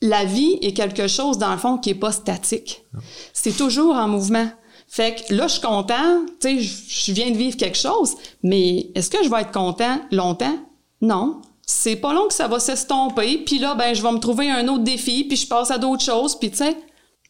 [0.00, 2.84] la vie est quelque chose, dans le fond, qui est pas statique.
[3.32, 4.48] C'est toujours en mouvement.
[4.86, 8.90] Fait que là, je suis content, tu sais, je viens de vivre quelque chose, mais
[8.94, 10.58] est-ce que je vais être content longtemps?
[11.02, 11.42] Non.
[11.60, 14.66] C'est pas long que ça va s'estomper, puis là, ben, je vais me trouver un
[14.68, 16.74] autre défi, puis je passe à d'autres choses, puis tu sais.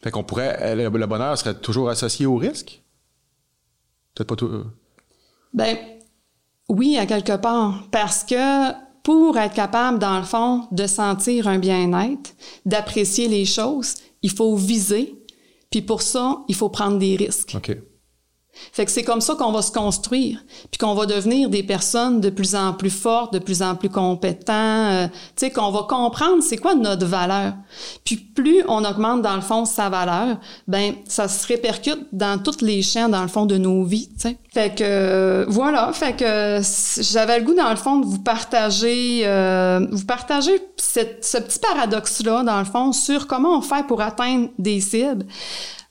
[0.01, 2.81] Fait qu'on pourrait, le bonheur serait toujours associé au risque?
[4.15, 4.45] Peut-être pas tout.
[4.45, 4.65] Euh.
[5.53, 5.77] Ben,
[6.69, 8.71] oui, à quelque part, parce que
[9.03, 14.55] pour être capable, dans le fond, de sentir un bien-être, d'apprécier les choses, il faut
[14.55, 15.15] viser,
[15.71, 17.55] puis pour ça, il faut prendre des risques.
[18.71, 22.21] Fait que c'est comme ça qu'on va se construire, puis qu'on va devenir des personnes
[22.21, 25.83] de plus en plus fortes, de plus en plus compétents, euh, tu sais, qu'on va
[25.83, 27.53] comprendre c'est quoi notre valeur.
[28.03, 32.61] Puis plus on augmente dans le fond sa valeur, ben ça se répercute dans tous
[32.61, 34.37] les champs dans le fond de nos vies, tu sais.
[34.53, 36.61] Fait que euh, voilà, fait que
[37.01, 42.23] j'avais le goût dans le fond de vous partager, euh, vous partager ce petit paradoxe
[42.23, 45.25] là dans le fond sur comment on fait pour atteindre des cibles.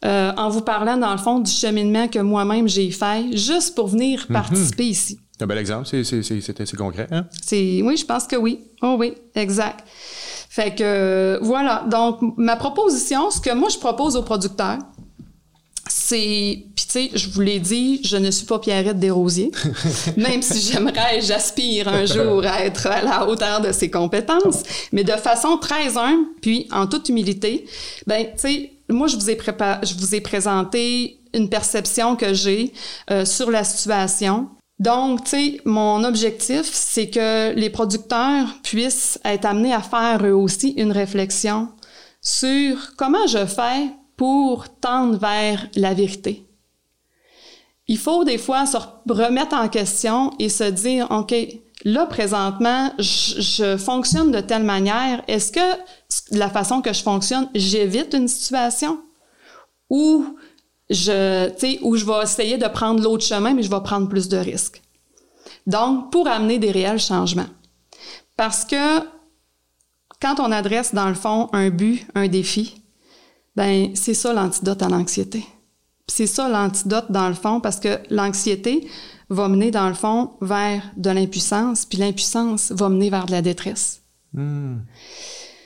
[0.05, 3.89] Euh, en vous parlant, dans le fond, du cheminement que moi-même j'ai fait, juste pour
[3.89, 4.35] venir mhm.
[4.35, 5.19] participer ici.
[5.41, 7.07] Un bel exemple, c'est assez concret.
[7.11, 7.27] Hein?
[7.53, 8.61] Oui, je pense que oui.
[8.83, 9.85] Oh oui, exact.
[10.49, 11.85] Fait que voilà.
[11.89, 14.79] Donc, ma proposition, ce que moi je propose aux producteurs,
[15.89, 19.51] c'est, puis tu sais, je vous l'ai dit, je ne suis pas Pierrette Desrosiers,
[20.17, 25.05] même si j'aimerais, j'aspire un jour à être à la hauteur de ses compétences, mais
[25.05, 27.67] de façon très humble, puis en toute humilité,
[28.07, 32.73] ben tu sais, moi, je vous ai, présenté une perception que j'ai
[33.11, 34.49] euh, sur la situation.
[34.79, 40.35] Donc, tu sais, mon objectif, c'est que les producteurs puissent être amenés à faire eux
[40.35, 41.69] aussi une réflexion
[42.21, 46.45] sur comment je fais pour tendre vers la vérité.
[47.89, 48.77] Il faut des fois se
[49.09, 51.35] remettre en question et se dire, OK,
[51.85, 55.23] là, présentement, je, fonctionne de telle manière.
[55.29, 55.81] Est-ce que
[56.33, 59.01] la façon que je fonctionne, j'évite une situation?
[59.91, 60.37] Ou
[60.91, 64.37] je, ou je vais essayer de prendre l'autre chemin, mais je vais prendre plus de
[64.37, 64.83] risques?
[65.67, 67.49] Donc, pour amener des réels changements.
[68.37, 69.01] Parce que
[70.21, 72.83] quand on adresse, dans le fond, un but, un défi,
[73.57, 75.45] ben c'est ça l'antidote à l'anxiété.
[76.07, 78.89] C'est ça l'antidote, dans le fond, parce que l'anxiété
[79.31, 83.43] va mener, dans le fond, vers de l'impuissance, puis l'impuissance va mener vers de la
[83.43, 84.03] détresse.
[84.33, 84.79] Hmm.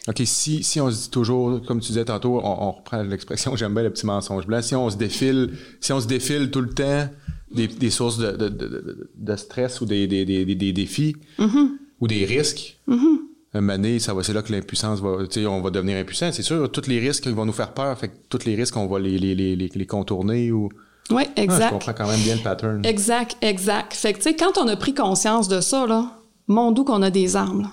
[0.09, 3.73] OK, si, si on se dit toujours, comme tu disais tantôt, on, reprend l'expression, j'aime
[3.73, 6.71] bien le petit mensonge blanc, si on se défile, si on se défile tout le
[6.71, 7.09] temps
[7.53, 11.69] des, des sources de, de, de, de, stress ou des, des, des, des défis mm-hmm.
[12.01, 13.19] ou des risques, mm-hmm.
[13.55, 16.33] un moment ça va, c'est là que l'impuissance va, tu sais, on va devenir impuissant,
[16.33, 18.89] c'est sûr, tous les risques vont nous faire peur, fait que tous les risques, on
[18.89, 20.69] va les, les, les, les contourner ou...
[21.13, 21.63] Oui, exact.
[21.63, 22.85] Ah, je comprends quand même bien le pattern.
[22.85, 23.95] Exact, exact.
[23.95, 26.07] Fait que, tu sais, quand on a pris conscience de ça, là,
[26.49, 27.69] mon doux qu'on a des armes, là.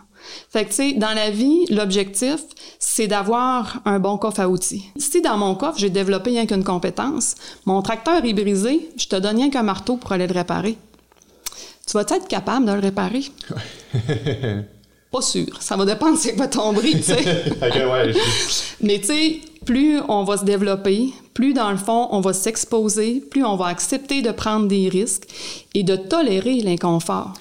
[0.50, 2.40] Fait que, tu sais, dans la vie, l'objectif,
[2.78, 4.86] c'est d'avoir un bon coffre à outils.
[4.98, 9.16] Si dans mon coffre, j'ai développé rien qu'une compétence, mon tracteur est brisé, je te
[9.16, 10.78] donne rien qu'un marteau pour aller le réparer.
[11.88, 13.24] Tu vas être capable de le réparer?
[15.12, 15.48] Pas sûr.
[15.60, 17.24] Ça va dépendre c'est quoi ton bris, tu sais.
[18.82, 23.22] Mais tu sais, plus on va se développer, plus dans le fond, on va s'exposer,
[23.22, 25.24] plus on va accepter de prendre des risques
[25.74, 27.34] et de tolérer l'inconfort.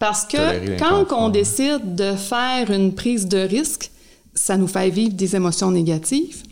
[0.00, 3.92] Parce que quand on décide de faire une prise de risque,
[4.34, 6.42] ça nous fait vivre des émotions négatives.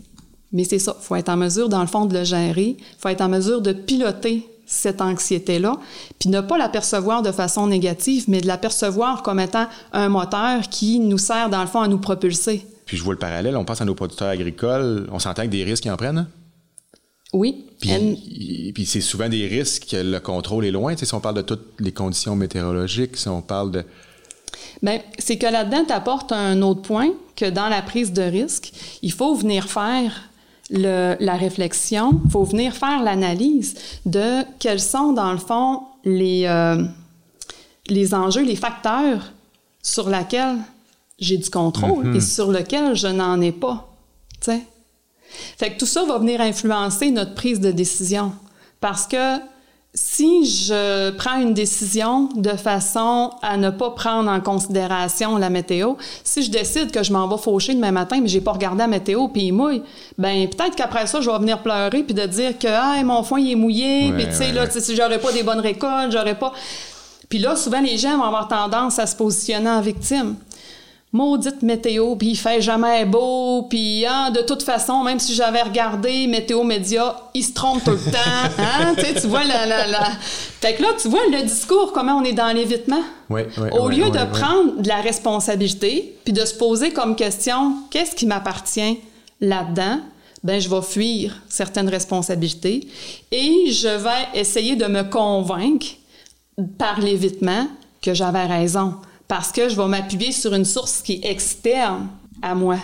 [0.52, 2.76] Mais c'est ça, il faut être en mesure, dans le fond, de le gérer.
[2.78, 5.78] Il faut être en mesure de piloter cette anxiété-là,
[6.20, 10.08] puis ne pas la percevoir de façon négative, mais de la percevoir comme étant un
[10.08, 12.64] moteur qui nous sert, dans le fond, à nous propulser.
[12.84, 15.64] Puis je vois le parallèle, on pense à nos producteurs agricoles, on s'entend que des
[15.64, 16.28] risques qu'ils en prennent?
[17.32, 17.66] Oui.
[17.80, 20.94] Puis, puis c'est souvent des risques, le contrôle est loin.
[20.94, 23.84] Tu sais, si on parle de toutes les conditions météorologiques, si on parle de...
[24.82, 28.72] Bien, c'est que là-dedans, tu apportes un autre point, que dans la prise de risque,
[29.02, 30.30] il faut venir faire
[30.70, 33.74] le, la réflexion, il faut venir faire l'analyse
[34.06, 36.82] de quels sont, dans le fond, les, euh,
[37.88, 39.32] les enjeux, les facteurs
[39.82, 40.56] sur lesquels
[41.18, 42.16] j'ai du contrôle Mhm.
[42.16, 43.92] et sur lesquels je n'en ai pas.
[44.40, 44.62] Tu sais?
[45.58, 48.32] Fait que tout ça va venir influencer notre prise de décision.
[48.80, 49.38] Parce que
[49.96, 55.94] si je prends une décision de façon à ne pas prendre en considération la météo,
[56.22, 58.88] si je décide que je m'en vais faucher demain matin, mais j'ai pas regardé la
[58.88, 59.82] météo puis il mouille,
[60.18, 63.40] ben peut-être qu'après ça, je vais venir pleurer puis de dire que ah, mon foin
[63.40, 66.12] il est mouillé, Ouais, puis tu sais ouais, là, si j'aurais pas des bonnes récoltes,
[66.12, 66.52] j'aurais pas.
[67.30, 70.36] Puis là, souvent les gens vont avoir tendance à se positionner en victime
[71.12, 75.62] maudite météo, puis il fait jamais beau, puis hein, de toute façon, même si j'avais
[75.62, 78.18] regardé Météo Média, il se trompe tout le temps.
[78.58, 78.94] Hein?
[78.96, 80.10] tu, vois la, la, la...
[80.60, 83.02] Fait que là, tu vois le discours, comment on est dans l'évitement.
[83.30, 87.16] Oui, oui, Au oui, lieu de prendre de la responsabilité, puis de se poser comme
[87.16, 88.98] question, qu'est-ce qui m'appartient
[89.40, 90.00] là-dedans?
[90.42, 92.86] Ben, je vais fuir certaines responsabilités
[93.32, 95.86] et je vais essayer de me convaincre
[96.78, 97.66] par l'évitement
[98.02, 98.94] que j'avais raison.
[99.28, 102.08] Parce que je vais m'appuyer sur une source qui est externe
[102.42, 102.78] à moi.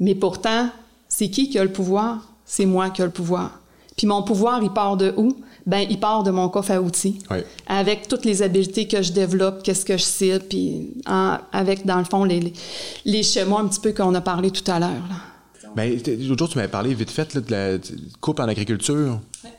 [0.00, 0.70] Mais pourtant,
[1.08, 2.32] c'est qui qui a le pouvoir?
[2.44, 3.60] C'est moi qui a le pouvoir.
[3.96, 5.36] Puis mon pouvoir, il part de où?
[5.66, 7.18] Ben, il part de mon coffre à outils.
[7.30, 7.38] Oui.
[7.66, 11.98] Avec toutes les habiletés que je développe, qu'est-ce que je cite, puis en- avec, dans
[11.98, 12.52] le fond, les, les,
[13.04, 15.02] les schémas un petit peu qu'on a parlé tout à l'heure.
[15.74, 17.78] Ben, l'autre jour, tu m'avais parlé vite fait là, de la
[18.20, 19.20] coupe en agriculture.
[19.42, 19.50] Tu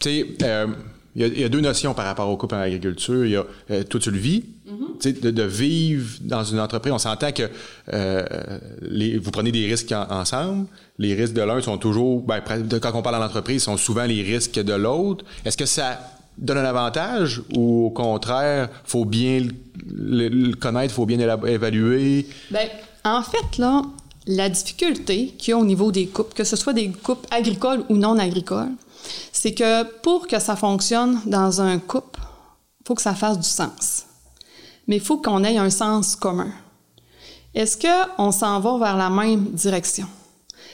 [0.00, 0.66] sais, euh,
[1.16, 3.24] il y, a- il y a deux notions par rapport aux coupes en agriculture.
[3.24, 4.44] Il y a, euh, toi, tu le vis.
[5.00, 7.42] Sais, de, de vivre dans une entreprise, on s'entend que
[7.92, 8.24] euh,
[8.82, 10.66] les, vous prenez des risques en- ensemble.
[10.98, 12.40] Les risques de l'un sont toujours, ben,
[12.80, 15.24] quand on parle en entreprise, sont souvent les risques de l'autre.
[15.44, 16.00] Est-ce que ça
[16.38, 19.46] donne un avantage ou au contraire, faut bien
[19.90, 22.26] le, le- connaître, faut bien évaluer?
[22.50, 22.66] Ben,
[23.04, 23.82] en fait, là,
[24.26, 27.84] la difficulté qu'il y a au niveau des coupes, que ce soit des coupes agricoles
[27.90, 28.70] ou non agricoles,
[29.32, 32.20] c'est que pour que ça fonctionne dans un couple,
[32.86, 34.04] faut que ça fasse du sens.
[34.86, 36.50] Mais il faut qu'on ait un sens commun.
[37.54, 40.06] Est-ce qu'on s'en va vers la même direction?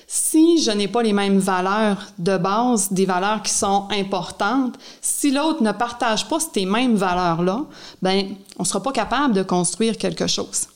[0.07, 5.31] Si je n'ai pas les mêmes valeurs de base, des valeurs qui sont importantes, si
[5.31, 7.65] l'autre ne partage pas ces mêmes valeurs-là,
[8.03, 10.67] ben, on ne sera pas capable de construire quelque chose.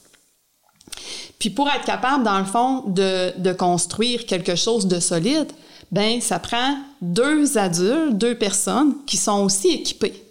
[1.38, 5.52] Puis pour être capable, dans le fond, de, de construire quelque chose de solide,
[5.92, 10.22] ben ça prend deux adultes, deux personnes qui sont aussi équipées.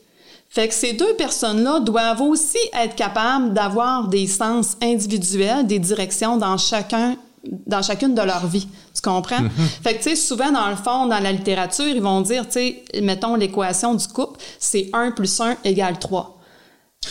[0.49, 6.38] Fait que ces deux personnes-là doivent aussi être capables d'avoir des sens individuels, des directions
[6.38, 7.17] dans chacun
[7.65, 8.67] dans chacune de leur vie.
[8.93, 9.47] Tu comprends?
[9.84, 12.54] Fait que, tu sais, souvent, dans le fond, dans la littérature, ils vont dire, tu
[12.54, 16.39] sais, mettons l'équation du couple, c'est 1 plus 1 égale 3.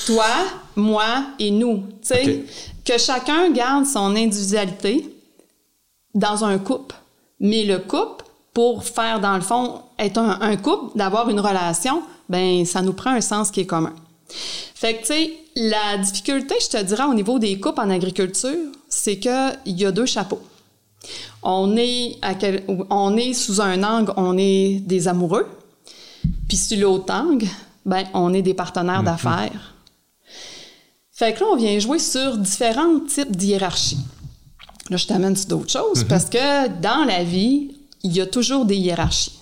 [0.07, 0.27] Toi,
[0.75, 1.85] moi et nous.
[2.03, 2.45] Tu sais,
[2.85, 5.09] que chacun garde son individualité
[6.15, 6.97] dans un couple.
[7.41, 8.24] Mais le couple,
[8.55, 12.93] pour faire, dans le fond, être un, un couple, d'avoir une relation, ben ça nous
[12.93, 13.93] prend un sens qui est commun.
[14.75, 18.73] Fait que, tu sais, la difficulté, je te dirais, au niveau des coupes en agriculture,
[18.89, 20.43] c'est qu'il y a deux chapeaux.
[21.43, 22.33] On est, à
[22.91, 25.47] on est sous un angle, on est des amoureux,
[26.49, 27.47] puis sur l'autre angle,
[27.85, 29.05] ben, on est des partenaires mm-hmm.
[29.05, 29.75] d'affaires.
[31.13, 33.99] Fait que là, on vient jouer sur différents types d'hiérarchie.
[34.91, 36.09] Là, je t'amène sur d'autres choses mm-hmm.
[36.09, 37.74] parce que dans la vie,
[38.05, 39.41] il y a toujours des hiérarchies.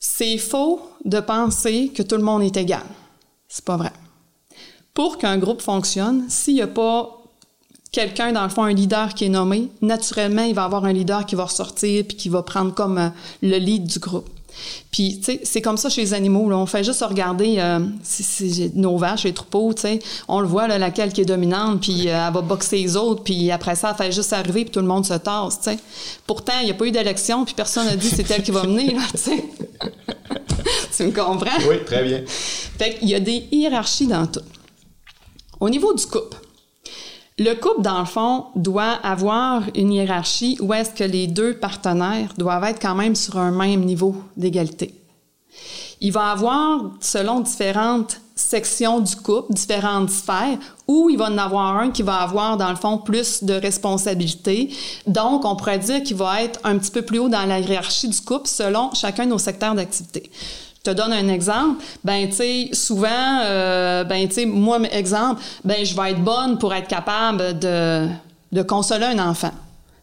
[0.00, 2.84] C'est faux de penser que tout le monde est égal.
[3.48, 3.92] C'est pas vrai.
[4.92, 7.22] Pour qu'un groupe fonctionne, s'il n'y a pas
[7.92, 11.24] quelqu'un, dans le fond, un leader qui est nommé, naturellement, il va avoir un leader
[11.26, 13.08] qui va ressortir puis qui va prendre comme euh,
[13.42, 14.28] le lead du groupe.
[14.90, 16.48] Puis, tu sais, c'est comme ça chez les animaux.
[16.48, 16.56] Là.
[16.56, 17.80] On fait juste regarder euh,
[18.74, 19.98] nos vaches, les troupeaux, tu sais.
[20.28, 23.22] On le voit, là, laquelle qui est dominante, puis euh, elle va boxer les autres,
[23.22, 25.78] puis après ça, elle fait juste arriver, puis tout le monde se tasse, tu sais.
[26.26, 28.64] Pourtant, il n'y a pas eu d'élection, puis personne n'a dit c'est elle qui va
[28.64, 29.44] mener, là, tu sais.
[30.96, 31.58] tu me comprends?
[31.68, 32.22] Oui, très bien.
[32.26, 34.40] Fait qu'il y a des hiérarchies dans tout.
[35.60, 36.36] Au niveau du couple,
[37.38, 42.32] le couple, dans le fond, doit avoir une hiérarchie où est-ce que les deux partenaires
[42.38, 44.94] doivent être quand même sur un même niveau d'égalité.
[46.00, 51.76] Il va avoir, selon différentes sections du couple, différentes sphères, où il va en avoir
[51.78, 54.70] un qui va avoir, dans le fond, plus de responsabilités.
[55.06, 58.08] Donc, on pourrait dire qu'il va être un petit peu plus haut dans la hiérarchie
[58.08, 60.30] du couple selon chacun de nos secteurs d'activité
[60.84, 65.84] te donne un exemple, ben tu sais souvent euh, ben tu sais moi exemple, ben
[65.84, 68.06] je vais être bonne pour être capable de
[68.52, 69.50] de consoler un enfant.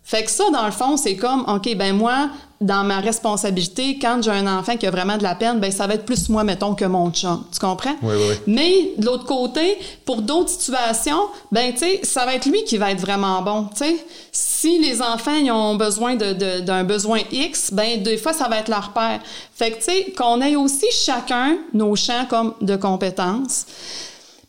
[0.03, 2.29] Fait que ça dans le fond, c'est comme OK, ben moi
[2.61, 5.87] dans ma responsabilité, quand j'ai un enfant qui a vraiment de la peine, ben ça
[5.87, 7.43] va être plus moi, mettons, que mon chum.
[7.51, 7.95] Tu comprends?
[8.03, 8.35] Oui, oui, oui.
[8.45, 11.21] Mais de l'autre côté, pour d'autres situations,
[11.51, 13.67] ben tu sais, ça va être lui qui va être vraiment bon.
[13.75, 18.31] Tu sais, si les enfants ils ont besoin de, d'un besoin X, ben des fois
[18.31, 19.19] ça va être leur père.
[19.55, 23.65] Fait que tu sais, qu'on ait aussi chacun nos champs comme de compétences.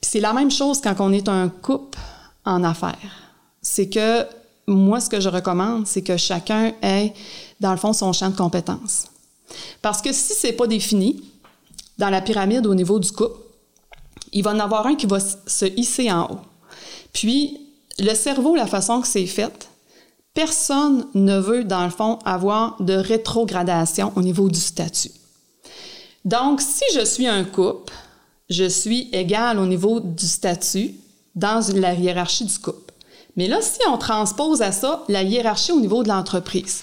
[0.00, 1.98] Puis c'est la même chose quand on est un couple
[2.44, 2.98] en affaires.
[3.62, 4.26] C'est que
[4.66, 7.12] moi, ce que je recommande, c'est que chacun ait
[7.62, 9.06] dans le fond, son champ de compétences.
[9.80, 11.22] Parce que si c'est pas défini
[11.96, 13.38] dans la pyramide au niveau du couple,
[14.32, 16.40] il va en avoir un qui va se hisser en haut.
[17.12, 17.60] Puis,
[17.98, 19.68] le cerveau, la façon que c'est fait,
[20.34, 25.10] personne ne veut, dans le fond, avoir de rétrogradation au niveau du statut.
[26.24, 27.92] Donc, si je suis un couple,
[28.48, 30.94] je suis égal au niveau du statut
[31.34, 32.91] dans la hiérarchie du couple.
[33.36, 36.82] Mais là, si on transpose à ça la hiérarchie au niveau de l'entreprise,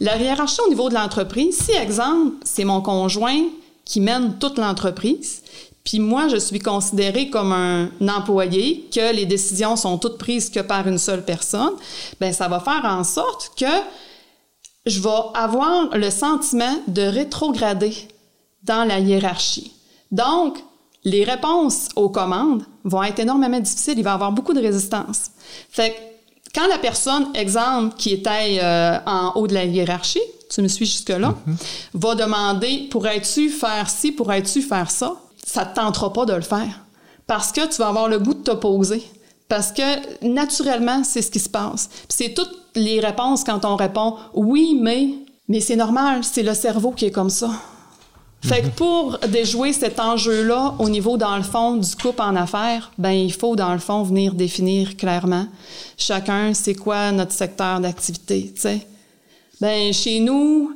[0.00, 3.42] la hiérarchie au niveau de l'entreprise, si, exemple, c'est mon conjoint
[3.84, 5.42] qui mène toute l'entreprise,
[5.84, 10.60] puis moi, je suis considéré comme un employé, que les décisions sont toutes prises que
[10.60, 11.72] par une seule personne,
[12.20, 13.66] ben ça va faire en sorte que
[14.86, 17.94] je vais avoir le sentiment de rétrograder
[18.62, 19.72] dans la hiérarchie.
[20.10, 20.58] Donc,
[21.04, 25.30] les réponses aux commandes vont être énormément difficiles, il va y avoir beaucoup de résistance.
[25.70, 25.96] Fait que
[26.54, 30.86] quand la personne, exemple, qui était euh, en haut de la hiérarchie, tu me suis
[30.86, 31.56] jusque-là, mhm.
[31.94, 36.42] va demander pourrais-tu faire ci, pourrais-tu faire ça, ça ne te tentera pas de le
[36.42, 36.80] faire.
[37.26, 39.02] Parce que tu vas avoir le goût de t'opposer.
[39.48, 41.88] Parce que naturellement, c'est ce qui se passe.
[42.08, 45.10] c'est toutes les réponses quand on répond oui, mais,
[45.48, 47.50] mais c'est normal, c'est le cerveau qui est comme ça.
[48.42, 52.90] Fait que pour déjouer cet enjeu-là au niveau, dans le fond, du couple en affaires,
[52.96, 55.46] ben il faut, dans le fond, venir définir clairement
[56.00, 58.86] chacun, c'est quoi notre secteur d'activité, tu sais.
[59.60, 60.74] Ben chez nous,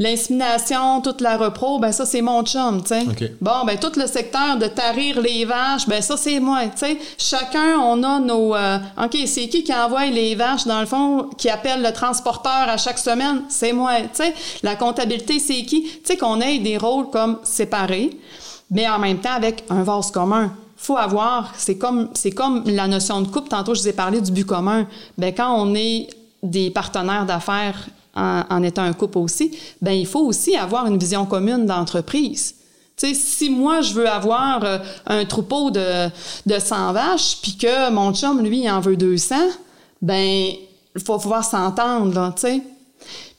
[0.00, 3.34] L'insémination, toute la repro, ben ça, c'est mon chum, tu sais.
[3.40, 6.98] Bon, ben tout le secteur de tarir les vaches, ben ça, c'est moi, tu sais.
[7.18, 8.54] Chacun, on a nos...
[8.54, 12.68] Euh, OK, c'est qui qui envoie les vaches, dans le fond, qui appelle le transporteur
[12.68, 13.42] à chaque semaine?
[13.48, 14.34] C'est moi, tu sais.
[14.62, 15.82] La comptabilité, c'est qui?
[15.82, 18.16] Tu sais, qu'on ait des rôles comme séparés,
[18.70, 22.86] mais en même temps avec un vase commun faut avoir, c'est comme, c'est comme la
[22.86, 23.48] notion de couple.
[23.48, 24.86] Tantôt, je vous ai parlé du but commun.
[25.18, 26.08] Ben, quand on est
[26.40, 31.24] des partenaires d'affaires en, étant un couple aussi, ben il faut aussi avoir une vision
[31.26, 32.54] commune d'entreprise.
[32.96, 36.08] Si moi, je veux avoir euh, un troupeau de,
[36.46, 39.36] de 100 vaches, puis que mon chum, lui, il en veut 200,
[40.02, 40.52] ben
[40.96, 42.62] il faut pouvoir s'entendre, tu sais.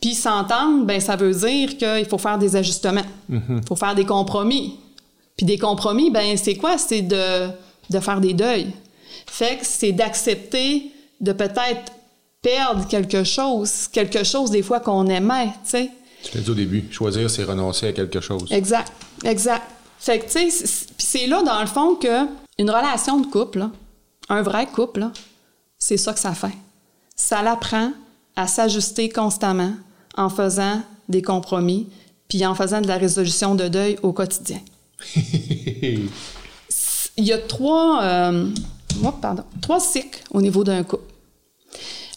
[0.01, 3.03] Puis s'entendre, ben ça veut dire qu'il faut faire des ajustements.
[3.29, 3.67] Il mm-hmm.
[3.67, 4.77] faut faire des compromis.
[5.35, 6.77] Puis des compromis, ben c'est quoi?
[6.77, 7.49] C'est de,
[7.89, 8.71] de faire des deuils.
[9.27, 11.91] Fait que c'est d'accepter de peut-être
[12.41, 15.91] perdre quelque chose, quelque chose des fois qu'on aimait, tu sais.
[16.23, 18.51] Tu l'as dit au début, choisir, c'est renoncer à quelque chose.
[18.51, 18.91] Exact,
[19.23, 19.63] exact.
[19.99, 20.67] Fait que, tu sais,
[20.97, 22.25] c'est là, dans le fond, que
[22.57, 23.67] une relation de couple,
[24.29, 25.07] un vrai couple,
[25.77, 26.55] c'est ça que ça fait.
[27.15, 27.91] Ça l'apprend
[28.35, 29.73] à s'ajuster constamment
[30.15, 31.87] en faisant des compromis,
[32.27, 34.59] puis en faisant de la résolution de deuil au quotidien.
[35.15, 38.49] Il y a trois, euh,
[39.03, 41.03] oh, pardon, trois cycles au niveau d'un couple.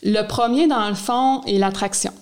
[0.03, 2.13] Le premier, dans le fond, est l'attraction.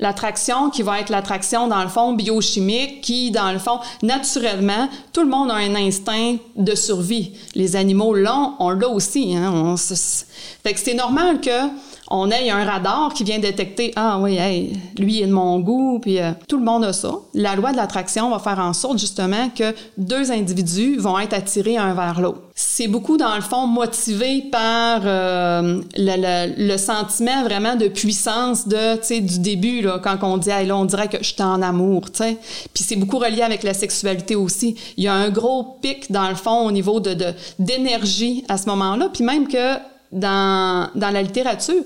[0.00, 5.20] L'attraction qui va être l'attraction, dans le fond, biochimique, qui, dans le fond, naturellement, tout
[5.20, 7.32] le monde a un instinct de survie.
[7.54, 9.36] Les animaux l'ont, on l'a aussi.
[9.36, 9.76] Hein?
[9.76, 11.68] Fait que c'est normal que
[12.10, 15.98] on ait un radar qui vient détecter ah oui hey, lui est de mon goût
[16.00, 17.14] puis euh, tout le monde a ça.
[17.32, 21.76] La loi de l'attraction va faire en sorte justement que deux individus vont être attirés
[21.76, 22.40] un vers l'autre.
[22.54, 28.96] C'est beaucoup dans le fond motivé par euh, le, le, sentiment vraiment de puissance de
[28.96, 31.42] tu sais du début là quand on dit hey, là on dirait que je suis
[31.42, 32.36] en amour, tu sais.
[32.72, 34.76] Puis c'est beaucoup relié avec la sexualité aussi.
[34.96, 37.14] Il y a un gros pic dans le fond au niveau de
[37.58, 39.78] d'énergie à ce moment-là puis même que
[40.14, 41.82] dans, dans la littérature,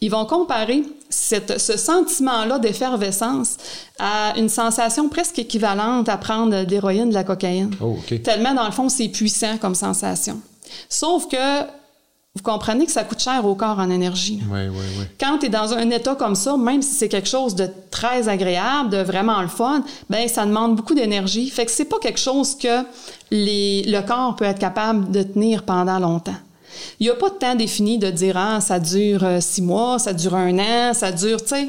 [0.00, 3.56] ils vont comparer cette, ce sentiment-là d'effervescence
[3.98, 7.70] à une sensation presque équivalente à prendre de l'héroïne, de la cocaïne.
[7.80, 10.40] Oh, Tellement, dans le fond, c'est puissant comme sensation.
[10.88, 11.62] Sauf que
[12.36, 14.42] vous comprenez que ça coûte cher au corps en énergie.
[14.50, 15.04] Oui, oui, oui.
[15.18, 18.28] Quand tu es dans un état comme ça, même si c'est quelque chose de très
[18.28, 21.48] agréable, de vraiment le fun, ben ça demande beaucoup d'énergie.
[21.48, 22.82] Fait que c'est pas quelque chose que
[23.30, 26.36] les, le corps peut être capable de tenir pendant longtemps.
[27.00, 29.98] Il n'y a pas de temps défini de dire ah, ça dure euh, six mois,
[29.98, 31.68] ça dure un an, ça dure, tu sais.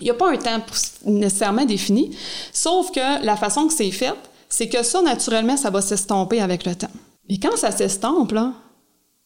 [0.00, 0.60] Il n'y a pas un temps
[1.06, 2.14] nécessairement défini,
[2.52, 4.14] sauf que la façon que c'est fait,
[4.48, 6.90] c'est que ça, naturellement, ça va s'estomper avec le temps.
[7.28, 8.52] Mais quand ça s'estompe, là,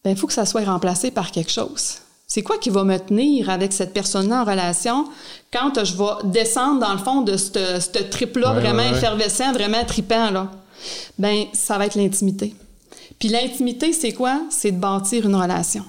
[0.04, 1.98] ben, il faut que ça soit remplacé par quelque chose.
[2.26, 5.06] C'est quoi qui va me tenir avec cette personne-là en relation
[5.52, 10.48] quand je vais descendre dans le fond de ce trip-là vraiment effervescent, vraiment tripant, là?
[11.18, 12.54] Ben, ça va être l'intimité.
[13.20, 14.40] Puis l'intimité, c'est quoi?
[14.50, 15.84] C'est de bâtir une relation.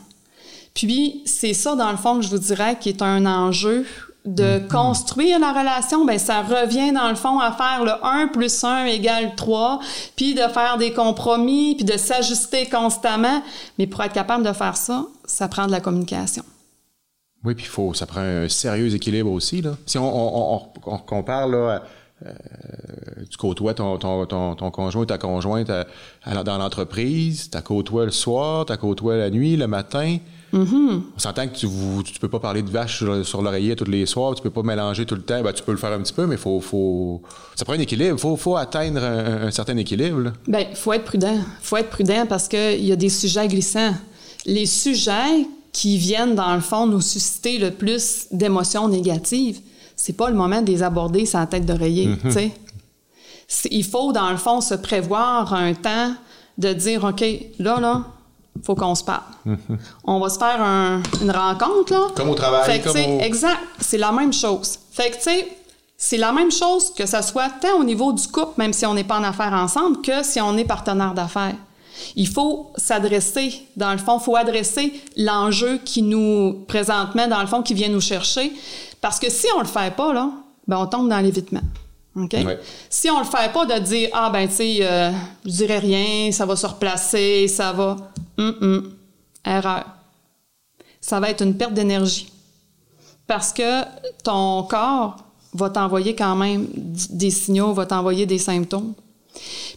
[0.75, 3.85] Puis c'est ça, dans le fond, que je vous dirais, qui est un enjeu
[4.25, 4.67] de mm-hmm.
[4.67, 8.85] construire la relation, ben ça revient dans le fond à faire le 1 plus 1
[8.85, 9.79] égale 3,
[10.15, 13.41] puis de faire des compromis, puis de s'ajuster constamment.
[13.79, 16.43] Mais pour être capable de faire ça, ça prend de la communication.
[17.43, 19.61] Oui, puis faut, ça prend un sérieux équilibre aussi.
[19.61, 19.71] Là.
[19.87, 21.81] Si on, on, on compare là,
[22.25, 22.31] euh,
[23.29, 25.71] tu côtoies ton, ton, ton, ton conjoint ta conjointe
[26.25, 30.17] dans l'entreprise, tu côtoies le soir, tu côtoies la nuit, le matin.
[30.53, 31.01] Mm-hmm.
[31.15, 34.35] On s'entend que tu ne peux pas parler de vache sur, l'oreiller tous les soirs,
[34.35, 35.41] tu peux pas mélanger tout le temps.
[35.41, 37.21] Ben, tu peux le faire un petit peu, mais faut, faut...
[37.55, 38.15] ça prend un équilibre.
[38.17, 40.33] Il faut, faut, atteindre un, certain équilibre.
[40.47, 41.39] Il ben, faut être prudent.
[41.61, 43.93] faut être prudent parce qu'il y a des sujets glissants.
[44.45, 49.61] Les sujets qui viennent, dans le fond, nous susciter le plus d'émotions négatives,
[49.95, 52.51] c'est pas le moment de les aborder sans tête d'oreiller, mhm.
[53.69, 56.13] Il faut, dans le fond, se prévoir un temps
[56.57, 57.23] de dire, OK,
[57.59, 58.03] là, là,
[58.63, 59.23] faut qu'on se parle.
[59.45, 59.57] Mhm.
[60.05, 60.61] On va se faire
[61.21, 62.07] une rencontre, là.
[62.15, 64.79] Comme au travail, comme Exact, c'est la même chose.
[64.91, 65.47] Fait que, tu sais,
[65.97, 68.93] c'est la même chose que ça soit tant au niveau du couple, même si on
[68.93, 71.55] n'est pas en affaires ensemble, que si on est partenaire d'affaires.
[72.15, 77.47] Il faut s'adresser, dans le fond, il faut adresser l'enjeu qui nous, présentement, dans le
[77.47, 78.51] fond, qui vient nous chercher.
[79.01, 80.31] Parce que si on le fait pas, là,
[80.67, 81.61] ben on tombe dans l'évitement.
[82.15, 82.35] OK?
[82.89, 85.11] Si on le fait pas de dire Ah, ben, tu sais, euh,
[85.45, 87.97] je dirais rien, ça va se replacer, ça va.
[88.37, 88.93] Hum,
[89.45, 89.85] Erreur.
[90.99, 92.31] Ça va être une perte d'énergie.
[93.25, 93.83] Parce que
[94.23, 95.17] ton corps
[95.53, 96.67] va t'envoyer quand même
[97.09, 98.93] des signaux, va t'envoyer des symptômes.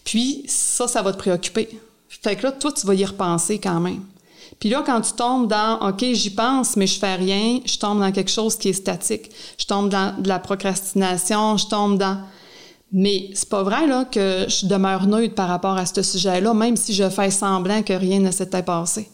[0.04, 1.80] Puis, ça, ça va te préoccuper.
[2.08, 4.02] Fait que là, toi, tu vas y repenser quand même.
[4.60, 8.00] Puis là, quand tu tombes dans OK, j'y pense, mais je fais rien, je tombe
[8.00, 9.30] dans quelque chose qui est statique.
[9.58, 12.18] Je tombe dans de la procrastination, je tombe dans.
[12.92, 16.76] Mais c'est pas vrai là, que je demeure neutre par rapport à ce sujet-là, même
[16.76, 19.10] si je fais semblant que rien ne s'était passé.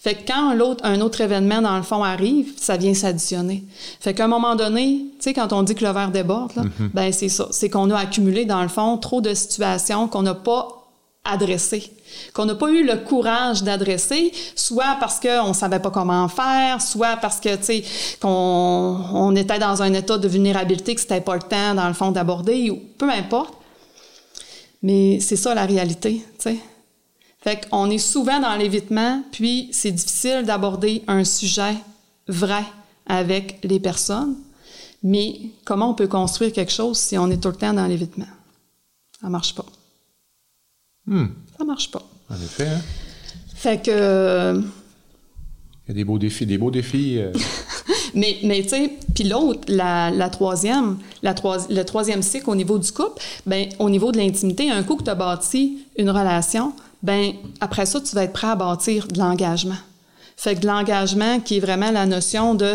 [0.00, 3.64] Fait que quand un autre événement, dans le fond, arrive, ça vient s'additionner.
[4.00, 6.90] Fait qu'à un moment donné, tu sais, quand on dit que le verre déborde, mm-hmm.
[6.92, 7.48] ben c'est ça.
[7.50, 10.83] C'est qu'on a accumulé, dans le fond, trop de situations qu'on n'a pas
[11.24, 11.90] adressées
[12.32, 16.80] qu'on n'a pas eu le courage d'adresser, soit parce qu'on ne savait pas comment faire,
[16.80, 17.84] soit parce que, tu sais,
[18.20, 21.94] qu'on on était dans un état de vulnérabilité que c'était pas le temps, dans le
[21.94, 23.54] fond, d'aborder, ou peu importe.
[24.82, 26.56] Mais c'est ça la réalité, tu sais.
[27.40, 31.74] Fait qu'on est souvent dans l'évitement, puis c'est difficile d'aborder un sujet
[32.26, 32.64] vrai
[33.06, 34.34] avec les personnes.
[35.02, 38.24] Mais comment on peut construire quelque chose si on est tout le temps dans l'évitement?
[39.20, 39.66] Ça marche pas.
[41.06, 41.26] Hmm.
[41.58, 42.02] Ça marche pas.
[42.30, 42.80] En effet, hein?
[43.54, 44.60] Fait que.
[45.86, 47.18] Il y a des beaux défis, des beaux défis.
[47.18, 47.32] Euh.
[48.14, 52.90] mais, mais tu sais, puis l'autre, la, troisième, la le troisième cycle au niveau du
[52.90, 57.32] couple, ben au niveau de l'intimité, un coup que tu as bâti une relation, ben
[57.60, 59.76] après ça, tu vas être prêt à bâtir de l'engagement.
[60.36, 62.74] Fait que de l'engagement qui est vraiment la notion de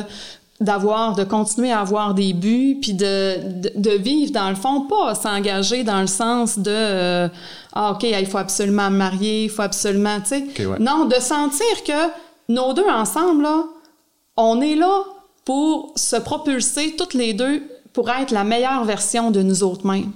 [0.59, 4.81] d'avoir, de continuer à avoir des buts, puis de, de, de vivre dans le fond,
[4.81, 7.29] pas s'engager dans le sens de euh,
[7.73, 10.79] ah ok, il faut absolument me marier, il faut absolument, tu sais, ouais.
[10.79, 12.09] non, de sentir que
[12.49, 13.63] nos deux ensemble là,
[14.35, 15.03] on est là
[15.45, 20.11] pour se propulser toutes les deux pour être la meilleure version de nous autres mêmes.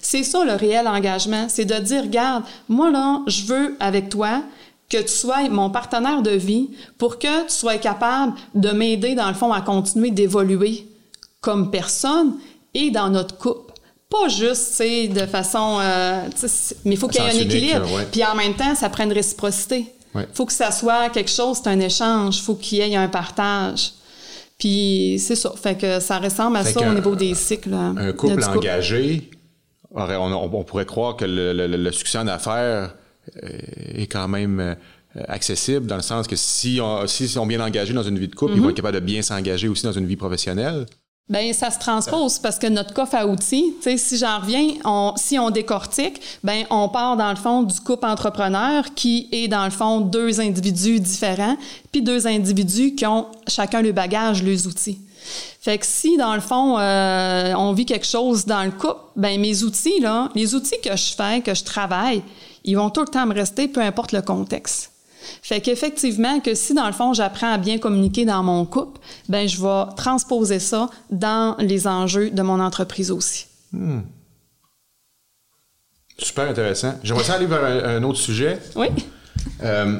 [0.00, 4.42] C'est ça le réel engagement, c'est de dire, regarde, moi là, je veux avec toi
[4.88, 9.28] que tu sois mon partenaire de vie pour que tu sois capable de m'aider dans
[9.28, 10.86] le fond à continuer d'évoluer
[11.40, 12.34] comme personne
[12.74, 13.74] et dans notre couple.
[14.10, 15.78] Pas juste, tu sais, de façon...
[15.80, 16.22] euh,
[16.86, 17.94] mais il faut qu'il y ait un unique, équilibre.
[17.94, 18.06] ouais.
[18.10, 19.86] Puis en même temps, ça prend une réciprocité.
[20.14, 20.26] Ouais.
[20.32, 22.40] faut que ça soit quelque chose, c'est un échange.
[22.40, 23.92] faut qu'il y ait un partage.
[24.58, 25.52] Puis c'est ça.
[25.62, 27.74] Fait que ça ressemble à Fait ça au niveau des cycles.
[27.74, 29.30] Un euh, couple engagé,
[29.94, 30.00] on,
[30.32, 32.94] on- pourrait croire que le, le- le succès en affaires
[33.42, 34.76] est quand même
[35.16, 38.28] euh, accessible dans le sens que si on, si sont bien engagés dans une vie
[38.28, 38.56] de couple, Mm-hmm.
[38.56, 40.86] ils vont être capables de bien s'engager aussi dans une vie professionnelle.
[41.28, 45.38] Ben ça se transpose parce que notre coffre à outils, si j'en reviens, on, si
[45.38, 49.70] on décortique, ben on part dans le fond du couple entrepreneur qui est dans le
[49.70, 51.56] fond deux individus différents,
[51.92, 54.98] puis deux individus qui ont chacun le bagage, les outils.
[55.60, 59.38] Fait que si dans le fond euh, on vit quelque chose dans le couple, ben
[59.38, 62.22] mes outils là, les outils que je fais, que je travaille,
[62.64, 64.92] ils vont tout le temps me rester, peu importe le contexte.
[65.42, 69.48] Fait qu'effectivement, que si dans le fond j'apprends à bien communiquer dans mon couple, ben
[69.48, 73.46] je vais transposer ça dans les enjeux de mon entreprise aussi.
[76.18, 76.94] Super intéressant.
[77.02, 78.58] J'aimerais ça aller vers un, un autre sujet.
[78.74, 78.88] Oui.
[79.62, 79.98] Euh,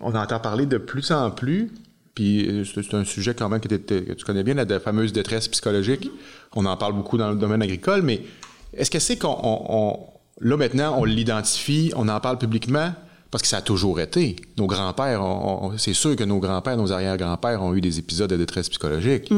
[0.00, 1.72] on entend parler de plus en plus,
[2.14, 6.10] puis euh, c'est un sujet quand même que, tu connais bien, la, fameuse détresse psychologique.
[6.54, 8.22] On en parle beaucoup dans le domaine agricole, mais
[8.74, 10.08] est-ce que c'est qu'on...
[10.40, 12.92] là, maintenant, on l'identifie, on en parle publiquement,
[13.30, 14.36] parce que ça a toujours été.
[14.56, 15.22] Nos grands-pères,
[15.76, 19.30] c'est sûr que nos grands-pères, nos arrière-grands-pères ont eu des épisodes de détresse psychologique.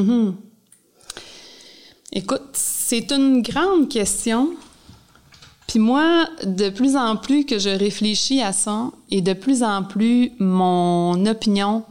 [2.12, 4.50] Écoute, c'est une grande question.
[5.66, 9.82] Puis moi, de plus en plus que je réfléchis à ça, et de plus en
[9.82, 11.84] plus mon opinion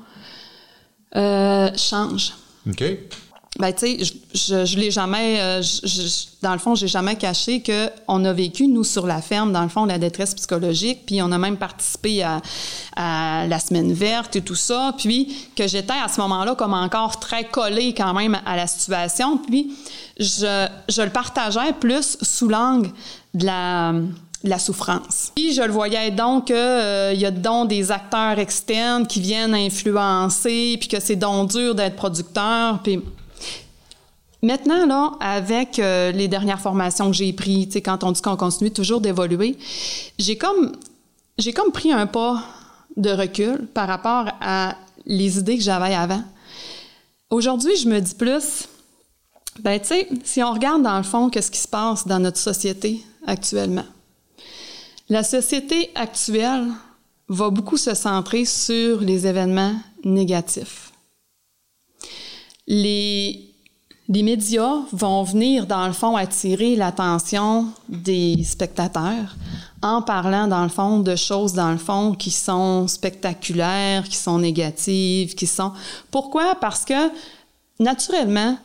[1.15, 2.33] euh, change.
[2.67, 2.83] OK?
[3.59, 5.61] Ben, tu sais, je, je, l'ai jamais, euh,
[6.43, 9.63] dans le fond, j'ai jamais caché que on a vécu, nous, sur la ferme, dans
[9.63, 12.41] le fond, la détresse psychologique, puis on a même participé à,
[12.95, 17.45] la semaine verte et tout ça, puis que j'étais à ce moment-là comme encore très
[17.45, 19.71] collée quand même à la situation, puis
[20.19, 22.91] je, je le partageais plus sous l'angle
[23.33, 23.93] de la
[24.43, 25.31] la souffrance.
[25.35, 30.77] Puis je le voyais donc qu'il y a donc des acteurs externes qui viennent influencer,
[30.79, 33.01] puis que c'est donc dur d'être producteur, puis
[34.43, 38.71] Maintenant, là, avec euh, les dernières formations que j'ai prises, quand on dit qu'on continue
[38.71, 39.57] toujours d'évoluer,
[40.19, 40.73] j'ai comme,
[41.37, 42.43] j'ai comme pris un pas
[42.95, 44.75] de recul par rapport à
[45.05, 46.23] les idées que j'avais avant.
[47.29, 48.67] Aujourd'hui, je me dis plus,
[49.59, 52.37] ben, tu sais, si on regarde dans le fond qu'est-ce qui se passe dans notre
[52.37, 53.85] société actuellement,
[55.09, 56.67] la société actuelle
[57.27, 60.91] va beaucoup se centrer sur les événements négatifs.
[62.67, 63.46] Les,
[64.09, 69.35] les médias vont venir, dans le fond, attirer l'attention des spectateurs
[69.81, 74.39] en parlant, dans le fond, de choses, dans le fond, qui sont spectaculaires, qui sont
[74.39, 75.73] négatives, qui sont...
[76.09, 76.55] Pourquoi?
[76.59, 77.11] Parce que,
[77.79, 78.57] naturellement,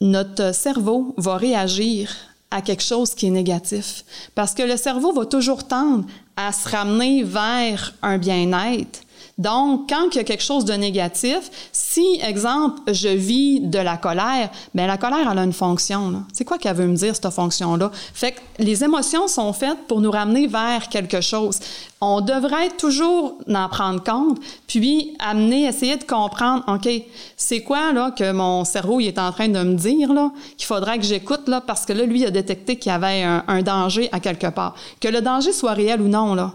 [0.00, 2.10] notre cerveau va réagir
[2.50, 4.04] à quelque chose qui est négatif.
[4.34, 9.00] Parce que le cerveau va toujours tendre à se ramener vers un bien-être.
[9.38, 13.96] Donc, quand il y a quelque chose de négatif, si, exemple, je vis de la
[13.96, 16.24] colère, bien, la colère, elle a une fonction.
[16.32, 17.92] C'est quoi qu'elle veut me dire, cette fonction-là?
[18.14, 21.60] Fait que les émotions sont faites pour nous ramener vers quelque chose.
[22.00, 26.88] On devrait toujours en prendre compte, puis amener, essayer de comprendre, OK,
[27.36, 30.66] c'est quoi là que mon cerveau il est en train de me dire, là, qu'il
[30.66, 33.62] faudrait que j'écoute, parce que là, lui, il a détecté qu'il y avait un, un
[33.62, 34.74] danger à quelque part.
[35.00, 36.54] Que le danger soit réel ou non, là,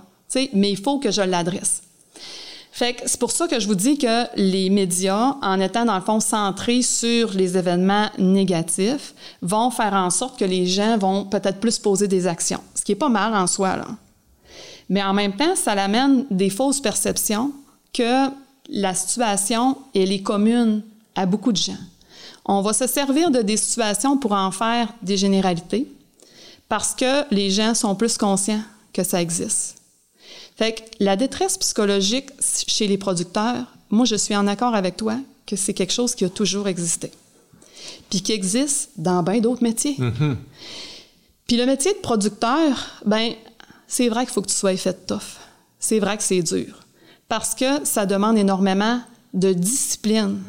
[0.53, 1.81] mais il faut que je l'adresse.
[2.75, 5.93] Fait que c'est pour ça que je vous dis que les médias, en étant dans
[5.93, 9.13] le fond centrés sur les événements négatifs,
[9.43, 12.93] vont faire en sorte que les gens vont peut-être plus poser des actions, ce qui
[12.93, 13.85] est pas mal en soi là.
[14.89, 17.51] Mais en même temps, ça l'amène des fausses perceptions
[17.93, 18.29] que
[18.67, 20.81] la situation elle est commune
[21.15, 21.77] à beaucoup de gens.
[22.43, 25.87] On va se servir de des situations pour en faire des généralités
[26.67, 29.82] parce que les gens sont plus conscients que ça existe.
[30.55, 32.29] Fait que la détresse psychologique
[32.67, 36.25] chez les producteurs, moi, je suis en accord avec toi que c'est quelque chose qui
[36.25, 37.11] a toujours existé.
[38.09, 39.97] Puis qui existe dans bien d'autres métiers.
[41.47, 43.33] Puis le métier de producteur, ben,
[43.87, 45.37] c'est vrai qu'il faut que tu sois fait tough.
[45.79, 46.79] C'est vrai que c'est dur.
[47.27, 49.01] Parce que ça demande énormément
[49.33, 50.39] de discipline.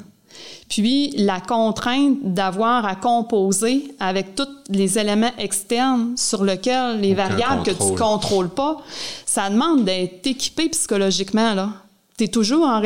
[0.68, 7.62] Puis la contrainte d'avoir à composer avec tous les éléments externes sur lesquels les variables
[7.62, 8.78] que tu contrôles pas,
[9.26, 11.70] ça demande d'être équipé psychologiquement là.
[12.16, 12.80] Tu es toujours en,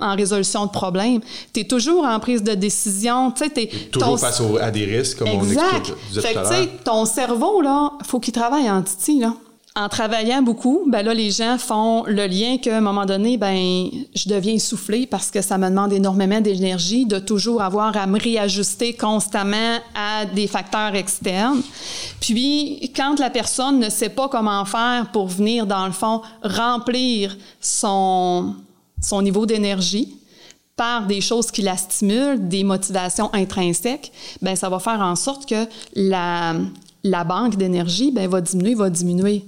[0.00, 1.20] en, résolution de problèmes.
[1.52, 3.30] Tu es toujours en prise de décision.
[3.30, 7.92] Tu sais, toujours face à des risques, comme on explique fait que, ton cerveau, là,
[8.04, 9.34] faut qu'il travaille en titi, là
[9.74, 13.88] en travaillant beaucoup, ben là, les gens font le lien qu'à un moment donné, ben,
[14.14, 18.20] je deviens essoufflé parce que ça me demande énormément d'énergie de toujours avoir à me
[18.20, 21.62] réajuster constamment à des facteurs externes.
[22.20, 27.34] Puis, quand la personne ne sait pas comment faire pour venir, dans le fond, remplir
[27.58, 28.54] son,
[29.00, 30.18] son niveau d'énergie,
[30.76, 34.10] par des choses qui la stimulent, des motivations intrinsèques,
[34.40, 36.54] ben ça va faire en sorte que la,
[37.04, 39.44] la banque d'énergie ben, va diminuer, va diminuer.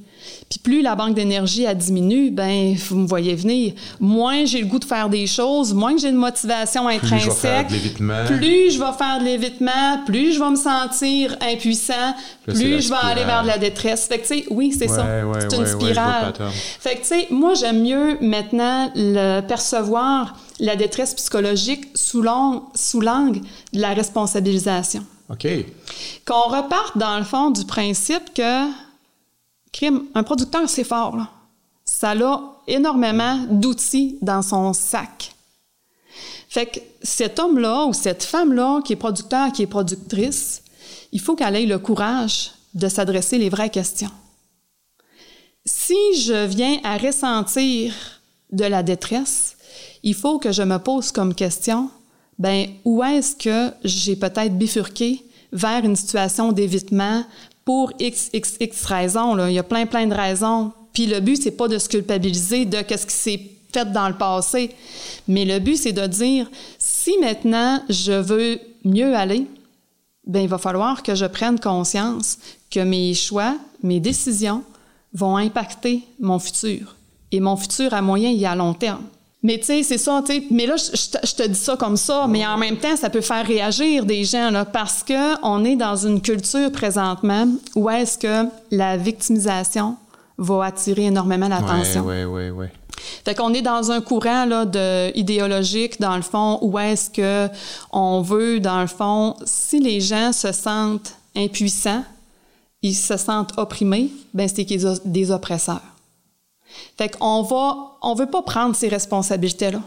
[0.48, 3.74] Puis plus la banque d'énergie a diminue, ben vous me voyez venir.
[4.00, 7.08] Moins j'ai le goût de faire des choses, moins j'ai une motivation intrinsèque.
[7.08, 8.24] Plus je vais faire de l'évitement.
[8.26, 12.14] Plus je vais faire de l'évitement, plus je vais me sentir impuissant,
[12.46, 14.06] plus, je vais aller vers de la détresse.
[14.06, 15.06] Fait que tu sais, oui, c'est ça.
[15.38, 16.32] c'est une spirale.
[16.80, 23.40] fait que tu sais, moi j'aime mieux maintenant le percevoir la détresse psychologique sous l'angle
[23.72, 25.04] de la responsabilisation.
[25.30, 25.46] OK.
[26.26, 28.66] Qu'on reparte dans le fond du principe que
[29.82, 31.16] un producteur, c'est fort.
[31.16, 31.30] Là.
[31.84, 35.34] Ça a énormément d'outils dans son sac.
[36.48, 40.62] Fait que cet homme-là ou cette femme-là qui est producteur, qui est productrice,
[41.12, 44.10] il faut qu'elle ait le courage de s'adresser les vraies questions.
[45.64, 47.94] Si je viens à ressentir
[48.52, 49.56] de la détresse,
[50.02, 51.90] il faut que je me pose comme question,
[52.38, 57.24] ben où est-ce que j'ai peut-être bifurqué vers une situation d'évitement,
[57.64, 59.34] pour x, x, raisons.
[59.34, 59.50] Là.
[59.50, 60.72] Il y a plein, plein de raisons.
[60.92, 63.40] Puis le but, c'est pas de se culpabiliser de ce qui s'est
[63.72, 64.70] fait dans le passé.
[65.26, 66.48] Mais le but, c'est de dire,
[66.78, 69.46] si maintenant je veux mieux aller,
[70.26, 72.38] ben il va falloir que je prenne conscience
[72.70, 74.62] que mes choix, mes décisions
[75.12, 76.96] vont impacter mon futur.
[77.30, 79.04] Et mon futur à moyen et à long terme.
[79.44, 80.42] Mais tu sais, c'est ça, tu sais.
[80.50, 83.46] Mais là, je, te dis ça comme ça, mais en même temps, ça peut faire
[83.46, 88.48] réagir des gens, là, parce que on est dans une culture présentement où est-ce que
[88.70, 89.96] la victimisation
[90.38, 92.04] va attirer énormément l'attention.
[92.06, 92.66] Oui, oui, oui, oui.
[93.24, 97.52] Fait qu'on est dans un courant là, de, idéologique, dans le fond, où est-ce que
[97.92, 102.04] on veut, dans le fond, si les gens se sentent impuissants,
[102.80, 105.93] ils se sentent opprimés, ben c'est qu'ils sont des oppresseurs.
[106.96, 109.80] Fait qu'on va, on veut pas prendre ces responsabilités-là.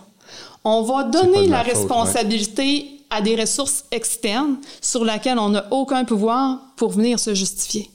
[0.64, 6.60] On va donner la responsabilité à des ressources externes sur lesquelles on n'a aucun pouvoir
[6.76, 7.90] pour venir se justifier.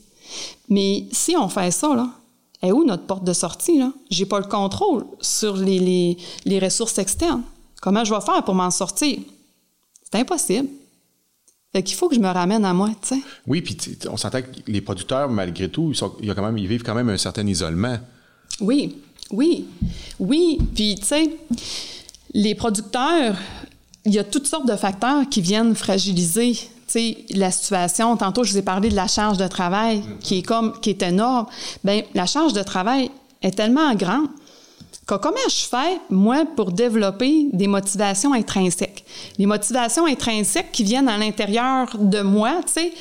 [0.69, 2.09] Mais si on fait ça, là,
[2.61, 3.77] est où notre porte de sortie?
[3.77, 3.91] Là?
[4.09, 7.43] J'ai pas le contrôle sur les, les, les ressources externes.
[7.81, 9.19] Comment je vais faire pour m'en sortir?
[10.11, 10.69] C'est impossible.
[11.73, 13.21] Fait qu'il faut que je me ramène à moi, tu sais.
[13.47, 13.75] Oui, puis
[14.09, 17.09] on s'entend que les producteurs, malgré tout, ils, sont, quand même, ils vivent quand même
[17.09, 17.97] un certain isolement.
[18.61, 18.97] Oui,
[19.31, 19.65] oui,
[20.19, 20.59] oui.
[20.75, 21.29] Puis, tu sais,
[22.33, 23.35] les producteurs,
[24.05, 26.57] il y a toutes sortes de facteurs qui viennent fragiliser
[27.31, 28.15] la situation.
[28.17, 31.01] Tantôt, je vous ai parlé de la charge de travail qui est comme qui est
[31.01, 31.47] énorme.
[31.83, 33.09] Bien, la charge de travail
[33.41, 34.27] est tellement grande
[35.05, 38.92] comment je fais, moi, pour développer des motivations intrinsèques?
[39.37, 42.93] Les motivations intrinsèques qui viennent à l'intérieur de moi, tu sais,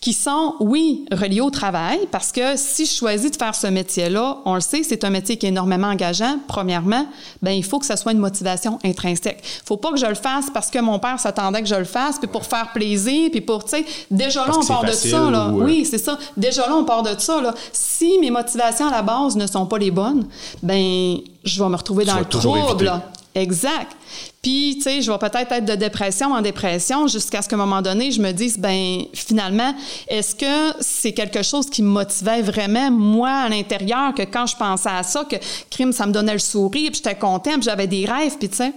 [0.00, 4.38] qui sont, oui, reliées au travail, parce que si je choisis de faire ce métier-là,
[4.44, 6.38] on le sait, c'est un métier qui est énormément engageant.
[6.48, 7.06] Premièrement,
[7.40, 9.42] ben il faut que ça soit une motivation intrinsèque.
[9.64, 12.18] Faut pas que je le fasse parce que mon père s'attendait que je le fasse,
[12.18, 15.46] puis pour faire plaisir, puis pour, tu sais, déjà là, on part de ça, là.
[15.46, 16.18] Euh, oui, c'est ça.
[16.36, 17.54] Déjà là, on part de ça, là.
[17.72, 20.26] Si mes motivations à la base ne sont pas les bonnes,
[20.62, 22.90] ben je vais me retrouver dans le trouble.
[23.34, 23.96] Exact.
[24.42, 27.58] Puis, tu sais, je vais peut-être être de dépression en dépression jusqu'à ce qu'à un
[27.58, 29.74] moment donné, je me dise, ben finalement,
[30.06, 34.56] est-ce que c'est quelque chose qui me motivait vraiment, moi, à l'intérieur, que quand je
[34.56, 35.36] pensais à ça, que
[35.70, 38.56] crime, ça me donnait le sourire, puis j'étais contente, puis j'avais des rêves, puis tu
[38.56, 38.72] sais,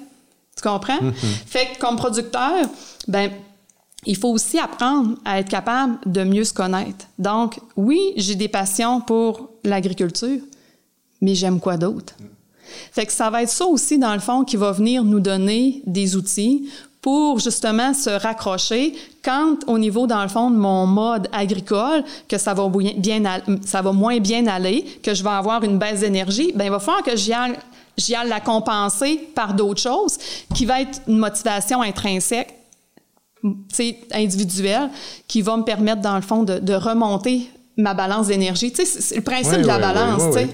[0.55, 0.99] tu comprends?
[0.99, 1.47] Mm-hmm.
[1.47, 2.65] Fait que comme producteur,
[3.07, 3.31] ben
[4.05, 7.07] il faut aussi apprendre à être capable de mieux se connaître.
[7.17, 10.39] Donc, oui, j'ai des passions pour l'agriculture,
[11.21, 12.13] mais j'aime quoi d'autre?
[12.91, 15.81] Fait que ça va être ça aussi, dans le fond, qui va venir nous donner
[15.85, 16.69] des outils
[17.05, 22.39] pour justement se raccrocher quand au niveau dans le fond de mon mode agricole que
[22.39, 23.21] ça va bien,
[23.63, 26.79] ça va moins bien aller, que je vais avoir une baisse d'énergie, ben il va
[26.79, 27.59] falloir que j'y aille,
[28.27, 30.17] la compenser par d'autres choses
[30.55, 32.55] qui va être une motivation intrinsèque
[34.11, 34.89] individuelle
[35.27, 37.47] qui va me permettre dans le fond de, remonter
[37.77, 38.71] ma balance d'énergie.
[38.71, 40.49] Tu sais, c'est le principe de la balance, tu sais.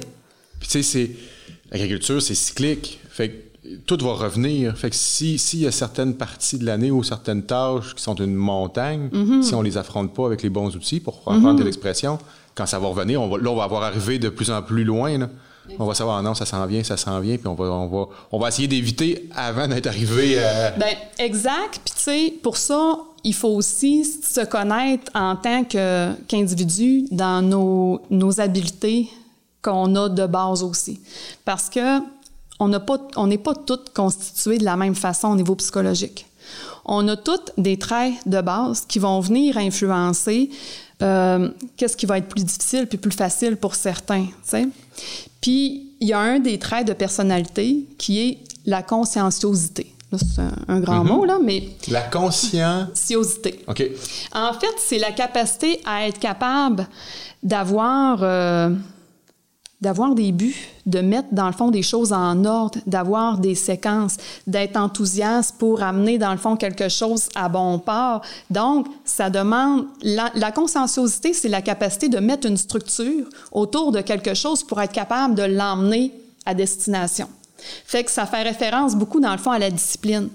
[0.59, 1.11] Puis tu sais c'est
[1.71, 2.99] l'agriculture, c'est cyclique.
[3.09, 3.51] Fait
[3.85, 4.75] tout va revenir.
[4.75, 8.15] Fait que si s'il y a certaines parties de l'année ou certaines tâches qui sont
[8.15, 9.43] une montagne, Mm-hmm.
[9.43, 12.17] si on les affronte pas avec les bons outils, pour reprendre de l'expression,
[12.55, 14.83] quand ça va revenir, on va, là, on va avoir arrivé de plus en plus
[14.83, 15.17] loin.
[15.17, 15.29] là.
[15.79, 17.87] On va savoir, ah non, ça s'en vient, ça s'en vient, puis on va, on
[17.87, 20.71] va, on va essayer d'éviter avant d'être arrivé à...
[20.71, 21.79] Ben, exact.
[21.85, 27.41] Puis, tu sais, pour ça, il faut aussi se connaître en tant que, qu'individu dans
[27.41, 29.07] nos, nos habiletés
[29.61, 30.99] qu'on a de base aussi.
[31.45, 31.99] Parce que
[32.59, 36.27] on pas, n'est pas toutes constituées de la même façon au niveau psychologique.
[36.85, 40.49] On a toutes des traits de base qui vont venir influencer
[41.01, 44.27] euh, qu'est-ce qui va être plus difficile puis plus facile pour certains.
[45.39, 49.95] Puis, il y a un des traits de personnalité qui est la conscienciosité.
[50.15, 52.89] C'est un, un grand mot, là, mais La conscience...
[52.89, 53.63] conscienciosité.
[53.67, 53.83] OK.
[54.33, 56.87] En fait, c'est la capacité à être capable
[57.41, 58.69] d'avoir euh,
[59.81, 60.55] d'avoir des buts,
[60.85, 65.81] de mettre dans le fond des choses en ordre, d'avoir des séquences, d'être enthousiaste pour
[65.81, 68.21] amener dans le fond quelque chose à bon port.
[68.49, 74.01] Donc, ça demande la, la conscienciosité, c'est la capacité de mettre une structure autour de
[74.01, 76.11] quelque chose pour être capable de l'emmener
[76.45, 77.27] à destination.
[77.85, 80.29] Fait que ça fait référence beaucoup dans le fond à la discipline.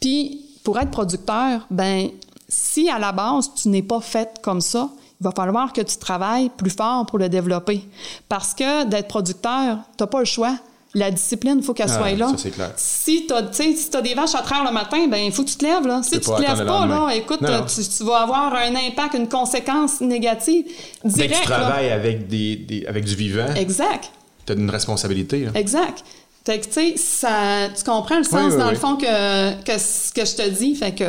[0.00, 2.08] Puis pour être producteur, ben
[2.48, 4.90] si à la base tu n'es pas fait comme ça,
[5.22, 7.80] il va falloir que tu travailles plus fort pour le développer.
[8.28, 10.56] Parce que d'être producteur, tu n'as pas le choix.
[10.94, 12.28] La discipline, il faut qu'elle Ah, soit là.
[12.30, 12.72] ça, c'est clair.
[12.76, 15.48] Si tu as, si as des vaches à traire le matin, ben il faut que
[15.50, 15.86] tu te lèves.
[15.86, 16.02] Là.
[16.02, 17.38] Si tu pas te lèves pas, là, écoute.
[17.40, 20.64] Tu, tu vas avoir un impact, une conséquence négative
[21.02, 21.36] que directe.
[21.40, 24.10] tu travailles avec, des, des- avec du vivant, Exact.
[24.44, 25.44] tu as une responsabilité.
[25.44, 25.52] là.
[25.54, 26.04] Exact.
[26.44, 28.72] Fait que, tu sais, ça, tu comprends le sens oui, dans oui.
[28.72, 30.74] le fond que, que ce que je te dis.
[30.74, 31.04] Fait que.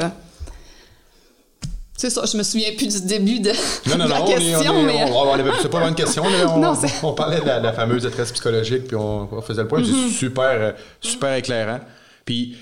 [1.95, 3.51] C'est ça, je me souviens plus du début de,
[3.89, 5.03] Non, non, la non, on est- question, on est- mais.
[5.11, 6.23] on- c'est pas vraiment une question.
[6.25, 6.73] on, Non,
[7.03, 9.81] on parlait de la, la fameuse détresse psychologique, puis on, faisait le point.
[9.81, 10.07] Mm-hmm.
[10.09, 10.71] C'est super, euh,
[11.01, 11.79] super éclairant.
[12.25, 12.57] Puis,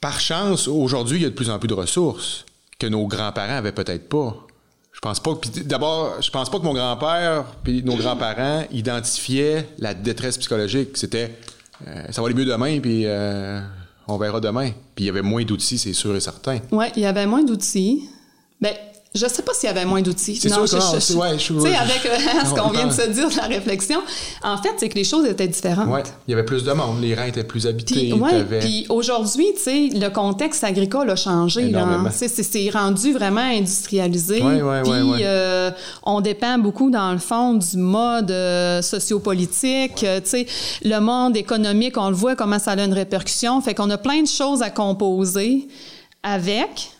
[0.00, 2.46] par chance, aujourd'hui, il y a de plus en plus de ressources
[2.78, 4.34] que nos grands-parents avaient peut-être pas.
[4.92, 5.32] Je pense pas.
[5.64, 10.96] d'abord, je pense pas que mon grand-père puis nos grands-parents identifiaient la détresse psychologique.
[10.96, 11.34] C'était,
[11.86, 13.60] euh, ça va aller mieux demain, puis euh,
[14.08, 14.70] on verra demain.
[14.94, 16.58] Puis il y avait moins d'outils, c'est sûr et certain.
[16.72, 18.08] Ouais, il y avait moins d'outils.
[18.60, 18.74] Ben,
[19.18, 20.36] je sais pas s'il y avait moins d'outils.
[20.36, 22.16] C'est Non, sûr que je- je- c'est- ouais, je- avec euh,
[22.46, 24.00] ce qu'on vient de se dire de la réflexion,
[24.42, 25.88] en fait, c'est que les choses étaient différentes.
[25.88, 28.12] Ouais, il y avait plus de monde, les rangs étaient plus habités.
[28.30, 31.72] T'avais- puis aujourd'hui, tu sais, le contexte agricole a changé.
[32.12, 34.42] Sais, c'est, rendu vraiment industrialisé.
[34.42, 35.70] Ouais, ouais, puis euh,
[36.02, 40.04] on dépend beaucoup, dans le fond, du mode euh, sociopolitique.
[40.04, 40.46] Euh, tu sais,
[40.84, 43.60] le monde économique, on le voit comment ça a une répercussion.
[43.60, 45.68] Fait qu'on a plein de choses à composer
[46.22, 46.90] avec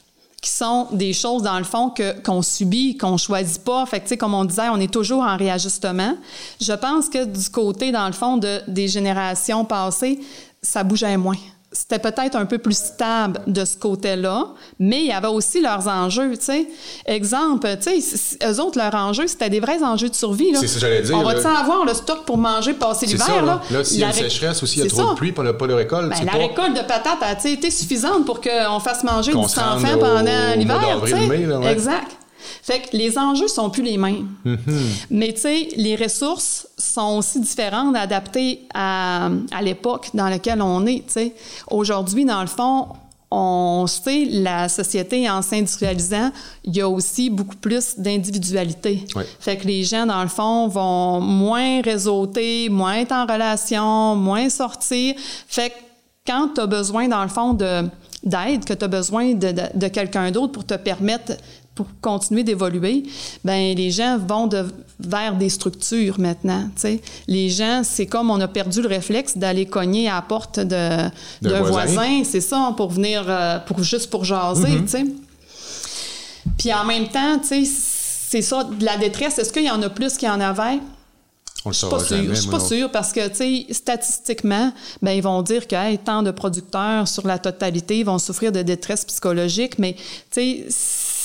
[0.40, 3.84] qui sont des choses, dans le fond, que, qu'on subit, qu'on choisit pas.
[3.86, 6.16] Fait que, tu sais, comme on disait, on est toujours en réajustement.
[6.60, 10.20] Je pense que du côté, dans le fond, de, des générations passées,
[10.62, 11.36] ça bougeait moins.
[11.70, 14.46] C'était peut-être un peu plus stable de ce côté-là,
[14.78, 16.66] mais il y avait aussi leurs enjeux, tu sais.
[17.04, 20.60] Exemple, tu sais, eux autres, leurs enjeux, c'était des vrais enjeux de survie, là.
[20.60, 21.40] C'est ce que j'allais dire, On va là.
[21.42, 23.60] tu avoir le stock pour manger, passer l'hiver, là?
[23.70, 23.84] là?
[23.84, 25.10] S'il y a une sécheresse aussi, il y a trop ça.
[25.10, 26.08] de pluie, on n'a pas de récolte.
[26.08, 26.38] Ben, la pas...
[26.38, 29.56] récolte de patates a tu sais, été suffisante pour qu'on fasse manger Qu'on du se
[29.56, 31.00] sang rende fin au- pendant l'hiver.
[31.04, 31.70] tu sais.
[31.70, 32.16] Exact.
[32.62, 34.28] Fait que les enjeux sont plus les mêmes.
[34.46, 35.06] Mm-hmm.
[35.10, 40.86] Mais tu sais, les ressources sont aussi différentes, adaptées à, à l'époque dans laquelle on
[40.86, 41.04] est.
[41.70, 42.88] Aujourd'hui, dans le fond,
[43.30, 46.30] on sait, la société en s'industrialisant,
[46.64, 49.04] il y a aussi beaucoup plus d'individualité.
[49.38, 54.48] Fait que les gens, dans le fond, vont moins réseauter, moins être en relation, moins
[54.48, 55.14] sortir.
[55.46, 55.74] Fait que
[56.26, 57.82] quand tu as besoin, dans le fond, de,
[58.24, 61.32] d'aide, que tu as besoin de, de- de quelqu'un d'autre pour te permettre,
[61.78, 63.04] pour continuer d'évoluer,
[63.44, 64.64] ben les gens vont de,
[64.98, 66.64] vers des structures maintenant.
[66.74, 67.00] tu sais.
[67.28, 70.64] Les gens, c'est comme on a perdu le réflexe d'aller cogner à la porte de,
[70.66, 71.10] D'un
[71.40, 71.92] d'un voisin.
[71.92, 75.04] voisin, c'est ça, pour venir, euh, pour, juste pour jaser, tu sais.
[76.58, 80.16] Puis en même temps, c'est ça, de la détresse, est-ce qu'il y en a plus
[80.16, 80.80] qu'il y en avait?
[81.64, 82.34] On le Je suis pas sûre.
[82.34, 84.72] Je suis pas sûre parce que, tu sais, statistiquement,
[85.02, 88.62] ben, ils vont dire que hey, tant de producteurs sur la totalité vont souffrir de
[88.62, 90.66] détresse psychologique, mais, tu sais,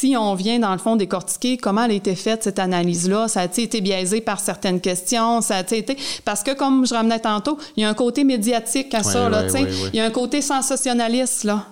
[0.04, 3.39] si on vient, dans le fond, décortiquer comment elle a été faite, cette analyse-là, ça
[3.39, 5.97] a-t-il été biaisé par certaines questions, ça a-t-il été...
[6.26, 9.45] Parce que, comme je ramenais tantôt, il y a un côté médiatique à ça, là,
[9.45, 9.72] ouais, ouais.
[9.93, 11.68] Il y a un côté sensationnaliste, là.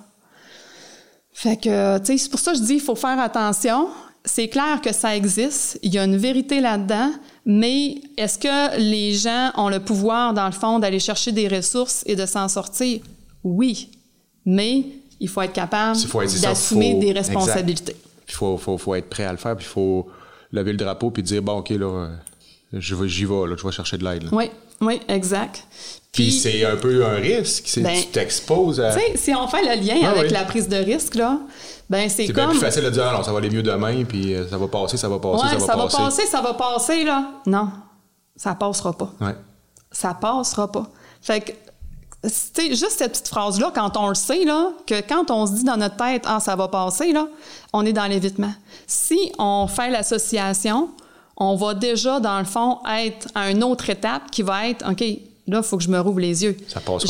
[1.34, 3.90] Fait que, tu sais, c'est pour ça que je dis, il faut faire attention.
[4.24, 5.78] C'est clair que ça existe.
[5.84, 7.12] Il y a une vérité là-dedans.
[7.46, 12.04] Mais est-ce que les gens ont le pouvoir, dans le fond, d'aller chercher des ressources
[12.06, 13.02] et de s'en sortir?
[13.44, 13.90] Oui.
[14.46, 14.86] Mais
[15.20, 15.98] il faut être capable
[16.42, 17.94] d'assumer faut- des exact.
[18.32, 20.08] Puis il faut, faut, faut être prêt à le faire, puis il faut
[20.54, 22.08] lever le drapeau puis dire bon, OK, là, euh,
[22.72, 24.24] je vais- j'y vais, là, je vais chercher de l'aide.
[24.24, 24.30] là.
[24.32, 24.50] Oui.
[24.80, 25.66] Oui, exact.
[26.12, 27.66] Puis, c'est un peu un risque.
[27.68, 28.94] c'est Ben, tu t'exposes à.
[28.96, 30.30] Tu sais, si on fait le lien Ah avec oui.
[30.30, 31.40] la prise de risque, là,
[31.90, 32.50] ben c'est C'est comme.
[32.50, 34.68] plus facile de dire, ah non, ça va aller mieux demain, puis euh, ça va
[34.68, 36.26] passer, ça va passer, ouais, ça va passer.
[36.26, 37.30] ça va passer, là.
[37.46, 37.70] Non,
[38.36, 39.12] ça passera pas.
[39.22, 39.36] Ouais.
[39.92, 40.88] Ça passera pas.
[41.22, 41.52] Fait que,
[42.30, 45.64] sais, juste cette petite phrase-là, quand on le sait, là, que quand on se dit
[45.64, 47.28] dans notre tête, ah, ça va passer, là,
[47.74, 48.54] on est dans l'évitement.
[48.88, 50.90] Si on fait l'association,
[51.38, 55.00] on va déjà, dans le fond, être à une autre étape qui va être, OK,
[55.48, 56.56] là, il faut que je me rouvre les yeux.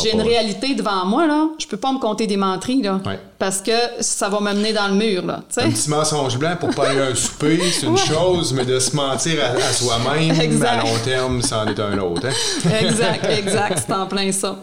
[0.01, 1.49] J'ai une réalité devant moi, là.
[1.59, 3.01] Je peux pas me compter des menteries, là.
[3.05, 3.20] Ouais.
[3.38, 5.41] Parce que ça va me mener dans le mur, là.
[5.57, 7.97] Un petit mensonge blanc pour pas aller à un souper, c'est une Ouais.
[7.99, 12.28] chose, mais de se mentir à, à soi-même, à long terme, c'en est un autre.
[12.28, 12.70] Hein?
[12.80, 14.55] exact, exact, c'est en plein ça.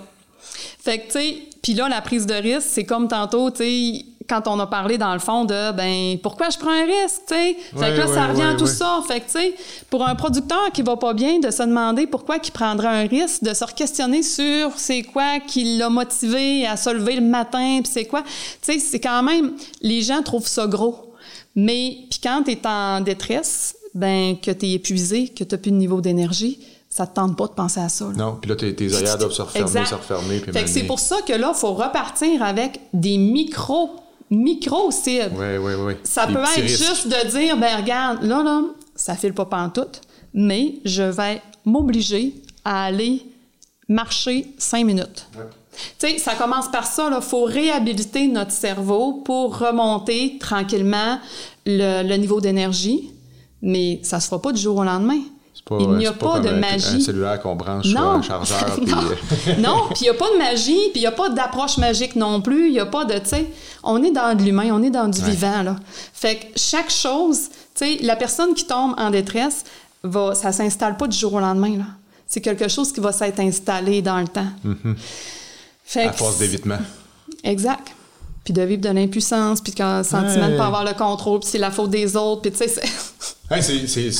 [0.78, 4.04] Fait que, tu sais, puis là, la prise de risque, c'est comme tantôt, tu sais,
[4.28, 7.34] quand on a parlé dans le fond de, ben, pourquoi je prends un risque, tu
[7.34, 7.56] sais?
[7.76, 9.02] Fait que là, ça revient à tout ça.
[9.08, 9.54] Fait que, tu sais,
[9.90, 13.42] pour un producteur qui va pas bien, de se demander pourquoi il prendrait un risque,
[13.42, 17.90] de se questionner sur c'est quoi qui l'a motivé à se lever le matin, puis
[17.92, 18.22] c'est quoi?
[18.22, 21.14] Tu sais, c'est quand même, les gens trouvent ça gros.
[21.56, 25.58] Mais, puis quand tu es en détresse, ben, que tu es épuisé, que tu n'as
[25.58, 26.60] plus de niveau d'énergie,
[26.98, 28.06] ça te tente pas de penser à ça.
[28.06, 28.10] là.
[28.16, 29.86] Non, puis là, tes, tes doivent se refermer, Exact.
[29.86, 30.40] se refermer.
[30.40, 33.90] Puis Fait que c'est pour ça que là, il faut repartir avec des micros,
[34.30, 35.30] micro cibles.
[35.38, 35.92] Oui, oui, oui.
[36.02, 36.84] Ça Des peut être risques.
[36.84, 38.62] juste de dire, ben regarde, là, là,
[38.96, 40.00] ça file pas pantoute,
[40.34, 42.34] mais je vais m'obliger
[42.64, 43.22] à aller
[43.88, 45.28] marcher cinq minutes.
[46.00, 51.20] Tu sais, ça commence par ça, il faut réhabiliter notre cerveau pour remonter tranquillement
[51.64, 53.12] le, le niveau d'énergie,
[53.62, 55.20] mais ça se fera pas du jour au lendemain.
[55.64, 56.96] Pas, Il n'y a pas, de un, magie.
[56.96, 58.10] un cellulaire qu'on branche sur Non.
[58.12, 58.76] un chargeur.
[58.76, 61.12] puis, non, euh, non, puis il n'y a pas de magie, puis il n'y a
[61.12, 62.68] pas d'approche magique non plus.
[62.68, 63.46] Il n'y a pas de, tu sais,
[63.82, 65.30] on est dans de l'humain, on est dans du Ouais.
[65.30, 65.76] vivant, là.
[66.14, 69.64] Fait que chaque chose, tu sais, la personne qui tombe en détresse,
[70.02, 71.84] va, ça s'installe pas du jour au lendemain, là.
[72.26, 74.46] C'est quelque chose qui va s'être installé dans le temps.
[75.84, 76.78] Fait à que force d'évitement.
[77.42, 77.88] Exact.
[78.48, 80.56] Puis de vivre de l'impuissance, puis le sentiment de Ouais.
[80.56, 82.80] pas avoir le contrôle, puis c'est la faute des autres, puis tu sais, c'est...
[83.54, 84.10] Hey, c'est,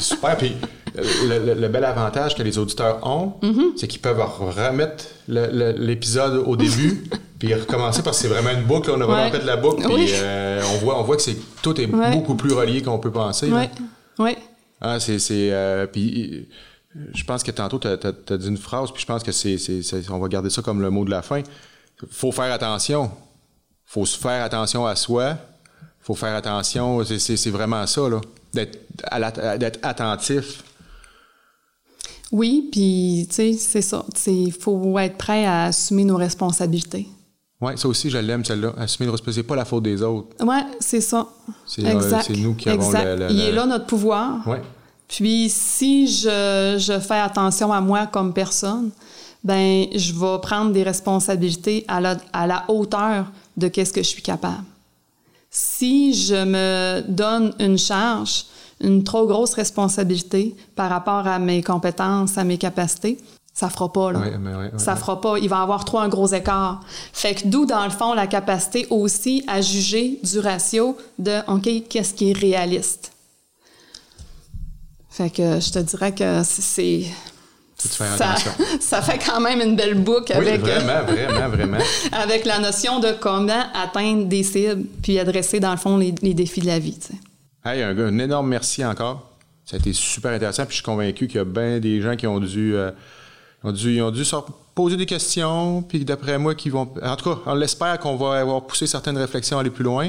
[0.00, 0.38] super.
[0.38, 0.52] Puis
[0.96, 3.72] euh, le, le- le bel avantage que les auditeurs ont, Mm-hmm.
[3.76, 4.22] c'est qu'ils peuvent
[4.56, 7.04] remettre le- l'épisode au début,
[7.38, 8.90] puis recommencer parce que c'est vraiment une boucle.
[8.90, 10.10] On a vraiment fait de la boucle, puis Oui.
[10.14, 12.10] euh, on, voit, on voit que c'est, tout est Ouais.
[12.12, 13.50] beaucoup plus relié qu'on peut penser.
[13.52, 13.64] Oui,
[14.18, 14.34] oui.
[14.80, 15.18] Ah, c'est.
[15.18, 16.48] c'est euh, puis
[17.14, 19.82] je pense que tantôt, tu as, dit une phrase, puis je pense que c'est, c'est-
[19.82, 21.42] c'est- On va garder ça comme le mot de la fin.
[22.10, 23.10] faut faire attention.
[23.88, 25.36] Faut se faire attention à soi.
[26.00, 27.02] faut faire attention.
[27.04, 28.20] C'est, vraiment ça, là.
[28.52, 30.62] D'être, attentif.
[32.30, 34.04] Oui, puis tu sais, c'est ça.
[34.26, 37.08] Il faut être prêt à assumer nos responsabilités.
[37.60, 38.72] Oui, ça aussi, je l'aime, celle-là.
[38.76, 40.28] Assumer le respect, c'est pas la faute des autres.
[40.40, 41.26] Oui, c'est ça.
[41.66, 43.04] C'est, euh, c'est nous qui avons exact.
[43.04, 44.46] le- le- Il le- est là notre pouvoir.
[44.46, 44.62] Ouais.
[45.08, 48.90] Puis si je, je fais attention à moi comme personne,
[49.42, 53.26] ben je vais prendre des responsabilités à la, à la hauteur
[53.58, 54.64] de qu'est-ce que je suis capable.
[55.50, 58.44] Si je me donne une charge,
[58.80, 63.18] une trop grosse responsabilité par rapport à mes compétences, à mes capacités,
[63.52, 64.20] ça fera pas là.
[64.20, 65.36] Ouais, mais ouais, ouais, ça fera pas.
[65.38, 66.80] Il va y avoir trop un gros écart.
[67.12, 71.88] Fait que d'où dans le fond la capacité aussi à juger du ratio de ok
[71.88, 73.10] qu'est-ce qui est réaliste?
[75.10, 77.06] Fait que je te dirais que c'est
[77.80, 78.16] Faut faire
[78.80, 81.78] ça, fait quand même une belle boucle Oui, avec, euh, vraiment, vraiment, vraiment.
[82.12, 86.34] avec la notion de comment atteindre des cibles puis adresser dans le fond les, les
[86.34, 86.98] défis de la vie.
[86.98, 87.14] tu sais.
[87.64, 89.30] Hey, un, un énorme merci encore.
[89.64, 90.64] Ça a été super intéressant.
[90.64, 92.90] Puis je suis convaincu qu'il y a bien des gens qui ont dû, euh,
[93.62, 94.34] ont dû, ils ont dû se
[94.74, 95.82] poser des questions.
[95.82, 96.88] Puis d'après moi, qui vont.
[97.02, 100.08] En tout cas, on l'espère qu'on va avoir poussé certaines réflexions à aller plus loin.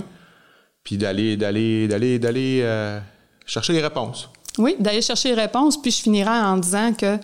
[0.84, 3.00] Puis d'aller, d'aller, d'aller, d'aller euh,
[3.46, 4.30] chercher les réponses.
[4.58, 7.18] Oui, d'aller chercher les réponses, puis je finirai en disant que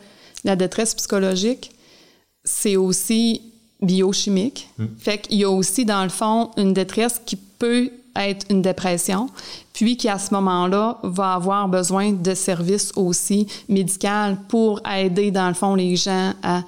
[0.45, 1.71] la détresse psychologique,
[2.45, 3.41] c'est aussi
[3.81, 4.69] biochimique.
[4.97, 9.29] Fait qu'il y a aussi, dans le fond, une détresse qui peut être une dépression,
[9.73, 14.05] puis qui, à ce moment-là, va avoir besoin de services aussi médicaux
[14.47, 16.61] pour aider, dans le fond, les gens à...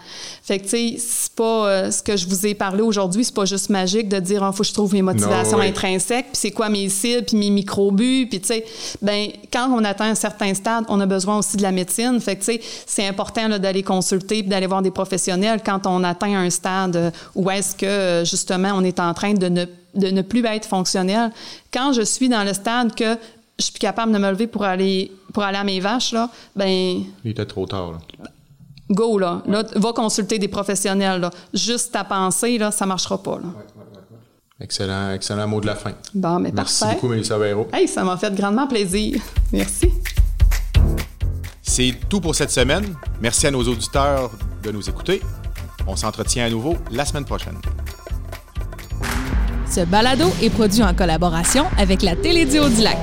[0.44, 1.68] Fait que, tu sais, c'est pas...
[1.68, 4.56] euh, ce que je vous ai parlé aujourd'hui, c'est pas juste magique de dire, il
[4.56, 5.70] faut que je trouve mes motivations Non, oui.
[5.70, 8.66] intrinsèques, puis c'est quoi mes cibles, puis mes micro-buts, puis tu sais,
[9.02, 12.20] ben quand on atteint un certain stade, on a besoin aussi de la médecine.
[12.20, 15.86] Fait que, tu sais, c'est important là, d'aller consulter puis d'aller voir des professionnels quand
[15.88, 19.66] on atteint un stade où est-ce que, justement, on est en train de ne,
[19.98, 21.32] de ne plus être fonctionnel.
[21.74, 23.18] Quand je suis dans le stade que
[23.60, 26.30] je suis plus capable de me lever pour aller, pour aller à mes vaches, là,
[26.56, 27.94] ben Il était trop tard.
[27.94, 27.98] là.
[28.90, 29.42] go, là.
[29.48, 31.32] là va consulter des professionnels, là.
[31.54, 33.50] Juste ta pensée, là, ça marchera pas, là.
[34.60, 35.92] Excellent, excellent mot de la fin.
[36.16, 36.96] Bon, mais Merci parfait.
[36.96, 37.68] beaucoup, Mélissa Véro.
[37.72, 39.22] Hey, ça m'a fait grandement plaisir.
[39.52, 39.92] Merci.
[41.62, 42.96] C'est tout pour cette semaine.
[43.22, 44.32] Merci à nos auditeurs
[44.64, 45.22] de nous écouter.
[45.86, 47.58] On s'entretient à nouveau la semaine prochaine.
[49.70, 52.98] Ce balado est produit en collaboration avec la Télédio du Lac.